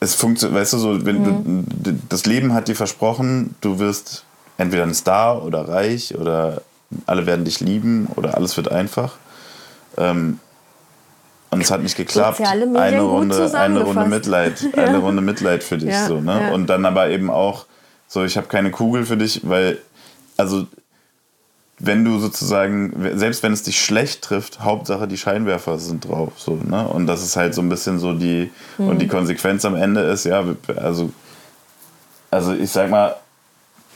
Es 0.00 0.14
funktioniert, 0.14 0.60
weißt 0.60 0.74
du, 0.74 0.78
so, 0.78 1.04
wenn 1.06 1.22
Mhm. 1.22 1.64
du, 1.82 1.98
das 2.08 2.24
Leben 2.26 2.54
hat 2.54 2.68
dir 2.68 2.76
versprochen, 2.76 3.54
du 3.60 3.78
wirst 3.78 4.24
entweder 4.56 4.84
ein 4.84 4.94
Star 4.94 5.44
oder 5.44 5.68
reich 5.68 6.14
oder 6.16 6.62
alle 7.06 7.26
werden 7.26 7.44
dich 7.44 7.60
lieben 7.60 8.08
oder 8.16 8.36
alles 8.36 8.56
wird 8.56 8.70
einfach. 8.70 9.16
Ähm, 9.96 10.38
und 11.50 11.60
es 11.62 11.70
hat 11.70 11.82
nicht 11.82 11.96
geklappt. 11.96 12.40
Eine 12.40 13.00
Runde, 13.00 13.50
eine. 13.58 13.80
Runde 13.82 14.04
Mitleid, 14.06 14.60
Ja. 14.76 14.84
eine 14.84 14.98
Runde 14.98 15.22
Mitleid 15.22 15.64
für 15.64 15.78
dich 15.78 15.90
Ja, 15.90 16.06
so, 16.06 16.20
ne? 16.20 16.40
ja. 16.48 16.52
Und 16.52 16.66
dann 16.68 16.84
aber 16.84 17.08
eben 17.08 17.30
auch 17.30 17.66
so, 18.06 18.22
ich 18.24 18.36
habe 18.36 18.46
keine 18.48 18.70
Kugel 18.70 19.04
für 19.06 19.16
dich, 19.16 19.40
weil 19.48 19.78
also 20.36 20.66
wenn 21.80 22.04
du 22.04 22.18
sozusagen, 22.18 22.92
selbst 23.16 23.42
wenn 23.42 23.52
es 23.52 23.62
dich 23.62 23.80
schlecht 23.80 24.22
trifft, 24.22 24.60
Hauptsache 24.60 25.06
die 25.06 25.16
Scheinwerfer 25.16 25.78
sind 25.78 26.08
drauf. 26.08 26.32
So, 26.36 26.54
ne? 26.56 26.86
Und 26.88 27.06
das 27.06 27.22
ist 27.22 27.36
halt 27.36 27.54
so 27.54 27.62
ein 27.62 27.68
bisschen 27.68 27.98
so 27.98 28.12
die, 28.14 28.50
und 28.78 28.98
die 29.00 29.06
Konsequenz 29.08 29.64
am 29.64 29.76
Ende 29.76 30.00
ist, 30.00 30.24
ja, 30.24 30.44
also, 30.76 31.10
also 32.30 32.52
ich 32.52 32.70
sag 32.70 32.90
mal, 32.90 33.14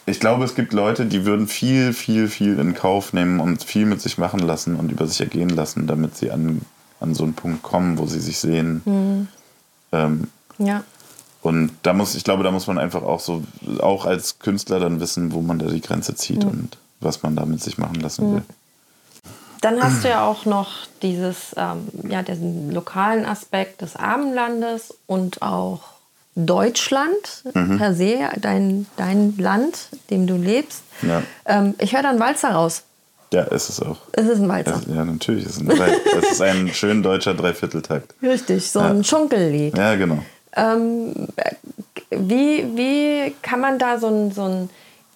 ich 0.07 0.19
glaube, 0.21 0.45
es 0.45 0.55
gibt 0.55 0.73
Leute, 0.73 1.07
die 1.07 1.25
würden 1.25 1.47
viel, 1.49 1.93
viel, 1.93 2.29
viel 2.29 2.59
in 2.59 2.75
Kauf 2.75 3.13
nehmen 3.13 3.39
und 3.41 3.63
viel 3.63 3.87
mit 3.87 4.01
sich 4.01 4.19
machen 4.19 4.41
lassen 4.41 4.77
und 4.77 4.91
über 4.91 5.07
sich 5.07 5.21
ergehen 5.21 5.49
lassen, 5.51 5.87
damit 5.87 6.17
sie 6.17 6.31
an, 6.31 6.63
an 7.01 7.15
so 7.15 7.23
einen 7.25 7.35
Punkt 7.35 7.63
kommen, 7.63 7.99
wo 7.99 8.07
sie 8.07 8.19
sich 8.21 8.39
sehen. 8.39 9.29
Ähm, 9.93 10.29
Ja. 10.59 10.83
und 11.43 11.71
da 11.83 11.93
muss, 11.93 12.15
ich 12.15 12.25
glaube, 12.25 12.43
da 12.45 12.51
muss 12.51 12.67
man 12.67 12.79
einfach 12.79 13.03
auch 13.03 13.21
so, 13.21 13.43
auch 13.81 14.07
als 14.07 14.39
Künstler 14.39 14.81
dann 14.81 15.01
wissen, 15.01 15.33
wo 15.33 15.41
man 15.41 15.59
da 15.59 15.67
die 15.67 15.81
Grenze 15.81 16.15
zieht 16.15 16.45
und 16.45 16.79
was 17.03 17.23
man 17.23 17.37
da 17.37 17.45
mit 17.45 17.63
sich 17.63 17.79
machen 17.79 17.97
lassen 18.01 18.35
will. 18.35 18.43
Dann 19.61 19.81
hast 19.83 20.03
du 20.03 20.09
ja 20.09 20.25
auch 20.27 20.45
noch 20.45 20.71
dieses, 21.03 21.55
ähm, 21.57 21.87
ja, 22.09 22.23
diesen 22.23 22.73
lokalen 22.73 23.25
Aspekt 23.25 23.81
des 23.81 23.95
Abendlandes 23.95 24.93
und 25.07 25.41
auch 25.43 25.81
Deutschland 26.35 27.45
Mhm. 27.55 27.79
per 27.79 27.95
se, 27.95 28.19
dein, 28.41 28.87
dein 28.97 29.37
Land, 29.39 29.89
in 30.09 30.27
dem 30.27 30.27
du 30.27 30.35
lebst. 30.43 30.83
Ja. 31.03 31.23
Ähm, 31.47 31.75
ich 31.79 31.95
höre 31.95 32.03
dann 32.03 32.19
Walzer 32.19 32.51
raus. 32.53 32.83
Ja, 33.33 33.43
ist 33.45 33.69
es 33.69 33.81
auch. 33.81 33.99
Es 34.13 34.27
ist 34.27 34.41
ein 34.41 34.49
Walzer. 34.49 34.81
Es, 34.87 34.95
ja, 34.95 35.05
natürlich. 35.05 35.47
Es 35.47 35.57
ist, 35.59 35.69
ein, 35.81 35.93
es 36.19 36.33
ist 36.33 36.43
ein 36.43 36.69
schön 36.75 37.03
deutscher 37.03 37.35
Dreivierteltakt. 37.35 38.15
Richtig, 38.23 38.71
so 38.71 38.81
ein 38.81 39.05
Schunkellied. 39.05 39.77
Ja, 39.79 39.95
genau. 39.95 40.19
Ähm, 40.57 41.29
äh, 41.37 41.55
wie, 42.11 42.67
wie 42.77 43.35
kann 43.43 43.61
man 43.61 43.79
da 43.79 43.99
so 43.99 44.09
einen 44.09 44.33
so 44.33 44.43
einen 44.43 44.71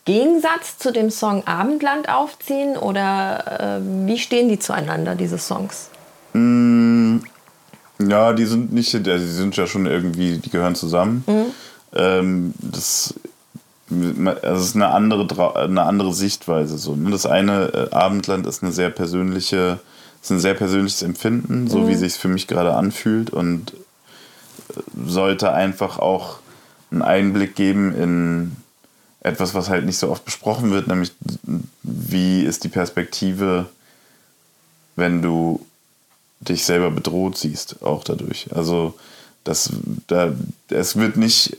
Gegensatz 0.07 0.79
zu 0.79 0.93
dem 0.93 1.11
Song 1.11 1.47
Abendland 1.47 2.09
aufziehen? 2.09 2.77
Oder 2.77 3.79
äh, 3.79 4.07
wie 4.07 4.19
stehen 4.19 4.49
die 4.49 4.59
zueinander, 4.59 5.15
diese 5.15 5.37
Songs? 5.37 5.91
Ja, 7.99 8.33
die 8.33 8.45
sind 8.45 8.73
nicht, 8.73 8.93
die 8.93 9.19
sind 9.19 9.57
ja 9.57 9.67
schon 9.67 9.87
irgendwie, 9.87 10.39
die 10.39 10.51
gehören 10.51 10.75
zusammen. 10.75 11.25
Ähm, 11.95 12.55
das, 12.59 13.15
also 13.91 14.43
es 14.43 14.65
ist 14.67 14.75
eine 14.77 14.89
andere, 14.89 15.57
eine 15.57 15.83
andere 15.83 16.13
Sichtweise. 16.13 16.79
So. 16.79 16.95
ne? 16.95 17.11
Das 17.11 17.27
eine 17.27 17.89
äh, 17.91 17.95
Abendland 17.95 18.47
ist 18.47 18.63
eine 18.63 18.73
sehr 18.73 18.91
persönliche, 18.91 19.81
ist 20.23 20.31
ein 20.31 20.41
sehr 20.41 20.55
persönliches 20.55 21.03
Empfinden, 21.03 21.69
so 21.69 21.89
wie 21.89 21.95
sich 21.95 22.15
für 22.15 22.29
mich 22.29 22.47
gerade 22.47 22.75
anfühlt 22.75 23.31
und 23.31 23.73
äh, 23.73 24.81
sollte 25.07 25.53
einfach 25.53 25.99
auch 25.99 26.39
einen 26.91 27.03
Einblick 27.03 27.57
geben 27.57 27.95
in 27.95 28.57
etwas, 29.27 29.55
was 29.55 29.69
halt 29.69 29.85
nicht 29.85 29.99
so 29.99 30.11
oft 30.11 30.25
besprochen 30.25 30.71
wird, 30.71 30.87
nämlich 30.87 31.13
wie 31.83 32.43
ist 32.43 32.65
die 32.65 32.69
Perspektive, 32.69 33.67
wenn 34.95 35.21
du 35.21 35.67
dich 36.41 36.65
selber 36.65 36.91
bedroht 36.91 37.37
siehst, 37.37 37.83
auch 37.83 38.05
dadurch. 38.05 38.47
Also 38.55 38.95
das, 39.43 39.71
da, 40.07 40.33
es 40.69 40.97
wird 40.97 41.17
nicht, 41.17 41.57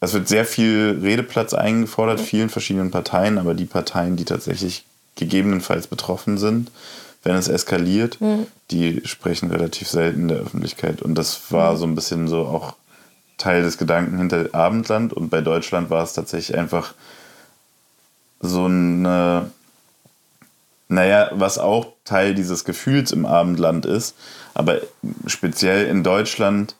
es 0.00 0.14
wird 0.14 0.28
sehr 0.28 0.46
viel 0.46 0.98
Redeplatz 1.02 1.52
eingefordert, 1.52 2.20
vielen 2.20 2.48
verschiedenen 2.48 2.90
Parteien, 2.90 3.38
aber 3.38 3.54
die 3.54 3.66
Parteien, 3.66 4.16
die 4.16 4.24
tatsächlich 4.24 4.84
gegebenenfalls 5.16 5.88
betroffen 5.88 6.38
sind, 6.38 6.70
wenn 7.22 7.36
es 7.36 7.48
eskaliert, 7.48 8.18
die 8.70 9.02
sprechen 9.04 9.50
relativ 9.50 9.88
selten 9.88 10.22
in 10.22 10.28
der 10.28 10.38
Öffentlichkeit. 10.38 11.02
Und 11.02 11.16
das 11.16 11.52
war 11.52 11.76
so 11.76 11.84
ein 11.84 11.94
bisschen 11.94 12.28
so 12.28 12.46
auch 12.46 12.76
Teil 13.40 13.62
des 13.62 13.78
Gedanken 13.78 14.18
hinter 14.18 14.48
Abendland. 14.52 15.12
Und 15.12 15.30
bei 15.30 15.40
Deutschland 15.40 15.90
war 15.90 16.04
es 16.04 16.12
tatsächlich 16.12 16.56
einfach 16.56 16.94
so 18.40 18.66
eine 18.66 19.50
naja, 20.90 21.30
was 21.32 21.58
auch 21.58 21.92
Teil 22.04 22.34
dieses 22.34 22.64
Gefühls 22.64 23.12
im 23.12 23.24
Abendland 23.24 23.86
ist, 23.86 24.16
aber 24.54 24.78
speziell 25.26 25.86
in 25.86 26.02
Deutschland, 26.02 26.74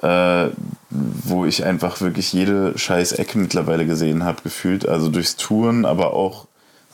äh, 0.00 0.46
wo 0.88 1.44
ich 1.44 1.62
einfach 1.62 2.00
wirklich 2.00 2.32
jede 2.32 2.76
scheiß 2.78 3.12
Ecke 3.12 3.36
mittlerweile 3.36 3.84
gesehen 3.84 4.24
habe, 4.24 4.40
gefühlt, 4.42 4.88
also 4.88 5.10
durchs 5.10 5.36
Touren, 5.36 5.84
aber 5.84 6.14
auch 6.14 6.46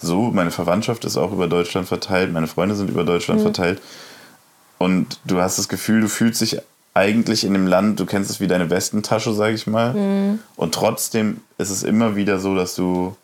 so, 0.02 0.32
meine 0.32 0.50
Verwandtschaft 0.50 1.04
ist 1.04 1.16
auch 1.16 1.32
über 1.32 1.46
Deutschland 1.46 1.86
verteilt, 1.86 2.32
meine 2.32 2.48
Freunde 2.48 2.74
sind 2.74 2.90
über 2.90 3.04
Deutschland 3.04 3.40
verteilt. 3.40 3.80
Und 4.76 5.20
du 5.24 5.40
hast 5.40 5.58
das 5.58 5.68
Gefühl, 5.68 6.00
du 6.00 6.08
fühlst 6.08 6.40
dich 6.40 6.58
eigentlich 6.96 7.44
in 7.44 7.52
dem 7.52 7.66
Land, 7.66 8.00
du 8.00 8.06
kennst 8.06 8.30
es 8.30 8.40
wie 8.40 8.46
deine 8.46 8.70
Westentasche, 8.70 9.34
sag 9.34 9.52
ich 9.52 9.66
mal, 9.66 10.38
und 10.56 10.74
trotzdem 10.74 11.42
ist 11.58 11.68
es 11.68 11.82
immer 11.82 12.16
wieder 12.16 12.38
so, 12.38 12.54
dass 12.54 12.74
du 12.74 13.14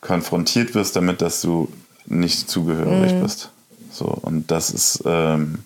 konfrontiert 0.00 0.74
wirst 0.76 0.94
damit, 0.94 1.20
dass 1.20 1.42
du 1.42 1.68
nicht 2.06 2.48
zugehörig 2.48 3.12
bist. 3.20 3.50
So, 3.90 4.04
und 4.06 4.52
das 4.52 4.70
ist, 4.70 5.02
ähm, 5.04 5.64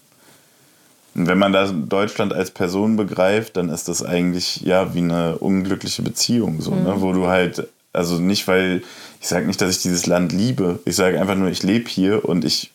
wenn 1.13 1.37
man 1.37 1.53
da 1.53 1.71
Deutschland 1.71 2.33
als 2.33 2.51
Person 2.51 2.97
begreift, 2.97 3.59
dann 3.59 3.69
ist 3.69 3.89
das 3.89 4.03
eigentlich 4.03 4.63
ja 4.63 4.95
wie 4.95 5.01
eine 5.01 5.37
unglückliche 5.37 6.01
Beziehung, 6.01 6.63
so, 6.63 6.75
ne? 6.75 6.95
wo 6.97 7.13
du 7.13 7.27
halt, 7.27 7.69
also 7.93 8.19
nicht, 8.19 8.49
weil 8.49 8.83
ich 9.21 9.29
sage 9.29 9.47
nicht, 9.47 9.61
dass 9.61 9.77
ich 9.77 9.83
dieses 9.83 10.07
Land 10.07 10.33
liebe, 10.33 10.79
ich 10.87 10.97
sage 10.97 11.21
einfach 11.21 11.37
nur, 11.37 11.51
ich 11.51 11.63
lebe 11.63 11.91
hier 11.91 12.25
und 12.25 12.47
ich 12.47 12.73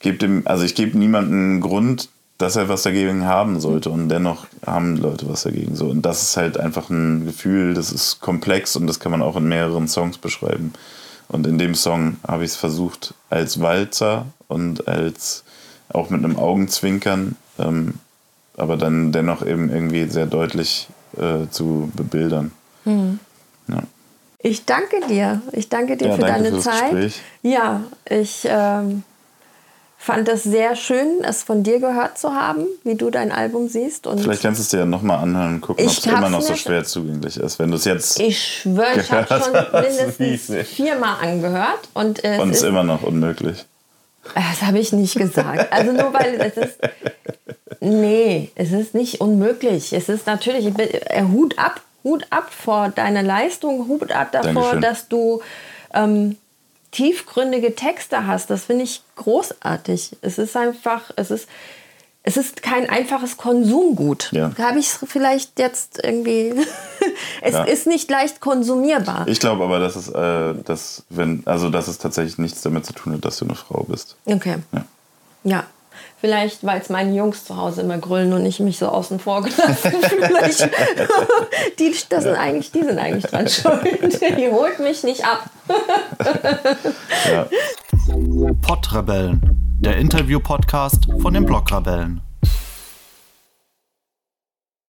gebe 0.00 0.18
dem, 0.18 0.42
also 0.46 0.64
ich 0.64 0.74
gebe 0.74 0.98
niemandem 0.98 1.34
einen 1.34 1.60
Grund, 1.60 2.08
dass 2.40 2.56
er 2.56 2.68
was 2.68 2.82
dagegen 2.82 3.24
haben 3.26 3.60
sollte 3.60 3.90
und 3.90 4.08
dennoch 4.08 4.46
haben 4.64 4.96
Leute 4.96 5.28
was 5.28 5.42
dagegen 5.42 5.76
so 5.76 5.86
und 5.86 6.02
das 6.02 6.22
ist 6.22 6.36
halt 6.36 6.58
einfach 6.58 6.90
ein 6.90 7.26
Gefühl, 7.26 7.74
das 7.74 7.92
ist 7.92 8.20
komplex 8.20 8.76
und 8.76 8.86
das 8.86 9.00
kann 9.00 9.12
man 9.12 9.22
auch 9.22 9.36
in 9.36 9.48
mehreren 9.48 9.88
Songs 9.88 10.18
beschreiben 10.18 10.72
und 11.28 11.46
in 11.46 11.58
dem 11.58 11.74
Song 11.74 12.16
habe 12.26 12.44
ich 12.44 12.50
es 12.52 12.56
versucht 12.56 13.14
als 13.28 13.60
Walzer 13.60 14.26
und 14.48 14.88
als 14.88 15.44
auch 15.88 16.10
mit 16.10 16.24
einem 16.24 16.38
Augenzwinkern, 16.38 17.36
ähm, 17.58 17.94
aber 18.56 18.76
dann 18.76 19.12
dennoch 19.12 19.44
eben 19.44 19.70
irgendwie 19.70 20.06
sehr 20.08 20.26
deutlich 20.26 20.88
äh, 21.16 21.48
zu 21.50 21.90
bebildern. 21.94 22.52
Ja. 22.84 23.82
Ich 24.42 24.64
danke 24.64 25.00
dir. 25.08 25.42
Ich 25.52 25.68
danke 25.68 25.96
dir 25.96 26.08
Ja, 26.08 26.14
für 26.14 26.22
danke 26.22 26.42
deine 26.44 26.58
Zeit. 26.60 26.90
Gespräch. 26.90 27.20
Ja, 27.42 27.84
ich 28.08 28.46
ähm, 28.48 29.02
fand 30.02 30.28
es 30.30 30.42
sehr 30.44 30.74
schön, 30.76 31.22
es 31.22 31.42
von 31.42 31.62
dir 31.62 31.78
gehört 31.78 32.16
zu 32.18 32.32
haben, 32.34 32.64
wie 32.84 32.94
du 32.94 33.10
dein 33.10 33.30
Album 33.32 33.68
siehst. 33.68 34.06
Und 34.06 34.18
Vielleicht 34.20 34.40
kannst 34.42 34.58
du 34.58 34.62
es 34.62 34.68
dir 34.70 34.78
ja 34.78 34.84
nochmal 34.86 35.18
anhören 35.18 35.56
und 35.56 35.60
gucken, 35.60 35.84
ob 35.84 35.90
es 35.92 36.04
immer 36.06 36.30
noch 36.30 36.40
so 36.40 36.54
schwer 36.56 36.84
zugänglich 36.84 37.36
ist. 37.36 37.58
Wenn 37.58 37.70
du 37.70 37.76
es 37.76 37.84
jetzt 37.84 38.18
ich 38.18 38.42
schwöre, 38.62 38.98
ich 38.98 39.12
habe 39.12 39.26
schon 39.28 39.52
mindestens 39.82 40.68
viermal 40.68 41.16
angehört. 41.22 41.88
Und, 41.92 42.24
äh, 42.24 42.38
und 42.40 42.50
es 42.50 42.58
ist 42.58 42.62
immer 42.64 42.82
noch 42.82 43.02
unmöglich. 43.02 43.66
Das 44.34 44.62
habe 44.62 44.78
ich 44.78 44.92
nicht 44.92 45.16
gesagt. 45.16 45.72
Also 45.72 45.92
nur 45.92 46.12
weil 46.14 46.34
es 46.40 46.56
ist. 46.56 46.78
Nee, 47.80 48.50
es 48.54 48.72
ist 48.72 48.94
nicht 48.94 49.20
unmöglich. 49.20 49.92
Es 49.92 50.08
ist 50.08 50.26
natürlich, 50.26 50.66
ich 50.66 50.74
bin- 50.74 50.88
äh, 50.90 51.22
Hut 51.24 51.58
ab, 51.58 51.80
Hut 52.04 52.26
ab 52.30 52.50
vor 52.52 52.88
deiner 52.90 53.22
Leistung, 53.22 53.86
Hut 53.88 54.12
ab 54.12 54.32
davor, 54.32 54.52
Dankeschön. 54.52 54.80
dass 54.82 55.08
du 55.08 55.40
ähm, 55.94 56.36
tiefgründige 56.92 57.74
Texte 57.74 58.26
hast. 58.26 58.50
Das 58.50 58.64
finde 58.64 58.84
ich 58.84 59.02
großartig. 59.16 60.16
Es 60.22 60.38
ist 60.38 60.56
einfach, 60.56 61.10
es 61.16 61.30
ist, 61.30 61.48
es 62.22 62.36
ist 62.36 62.62
kein 62.62 62.88
einfaches 62.90 63.36
Konsumgut. 63.36 64.28
Ja. 64.32 64.50
Habe 64.58 64.78
ich 64.78 64.88
es 64.88 64.98
vielleicht 65.06 65.58
jetzt 65.58 66.00
irgendwie. 66.02 66.52
es 67.42 67.54
Ja. 67.54 67.64
ist 67.64 67.86
nicht 67.86 68.10
leicht 68.10 68.40
konsumierbar. 68.40 69.26
Ich 69.28 69.40
glaube 69.40 69.64
aber, 69.64 69.78
dass 69.78 69.96
es, 69.96 70.08
äh, 70.08 70.54
dass, 70.64 71.04
wenn, 71.08 71.42
also, 71.46 71.70
dass 71.70 71.88
es 71.88 71.98
tatsächlich 71.98 72.38
nichts 72.38 72.60
damit 72.62 72.84
zu 72.86 72.92
tun 72.92 73.14
hat, 73.14 73.24
dass 73.24 73.38
du 73.38 73.44
eine 73.46 73.54
Frau 73.54 73.84
bist. 73.88 74.16
Okay. 74.26 74.56
Ja. 74.72 74.84
Ja. 75.44 75.64
Vielleicht, 76.20 76.64
weil 76.64 76.80
es 76.80 76.90
meine 76.90 77.14
Jungs 77.14 77.44
zu 77.44 77.56
Hause 77.56 77.80
immer 77.80 77.96
grüllen 77.96 78.34
und 78.34 78.44
ich 78.44 78.60
mich 78.60 78.78
so 78.78 78.88
außen 78.88 79.18
vor 79.18 79.42
gelassen 79.42 79.74
Vielleicht. 80.02 80.68
die, 81.78 81.94
das 82.10 82.24
sind 82.24 82.34
eigentlich, 82.34 82.72
die 82.72 82.82
sind 82.82 82.98
eigentlich 82.98 83.24
dran 83.24 83.48
schuld. 83.48 84.20
Die 84.36 84.50
holt 84.50 84.78
mich 84.80 85.02
nicht 85.02 85.24
ab. 85.24 85.48
Ja. 87.30 87.46
Pottrebellen, 88.60 89.40
der 89.80 89.96
Interview-Podcast 89.96 91.06
von 91.20 91.32
den 91.32 91.46
Blogrebellen. 91.46 92.20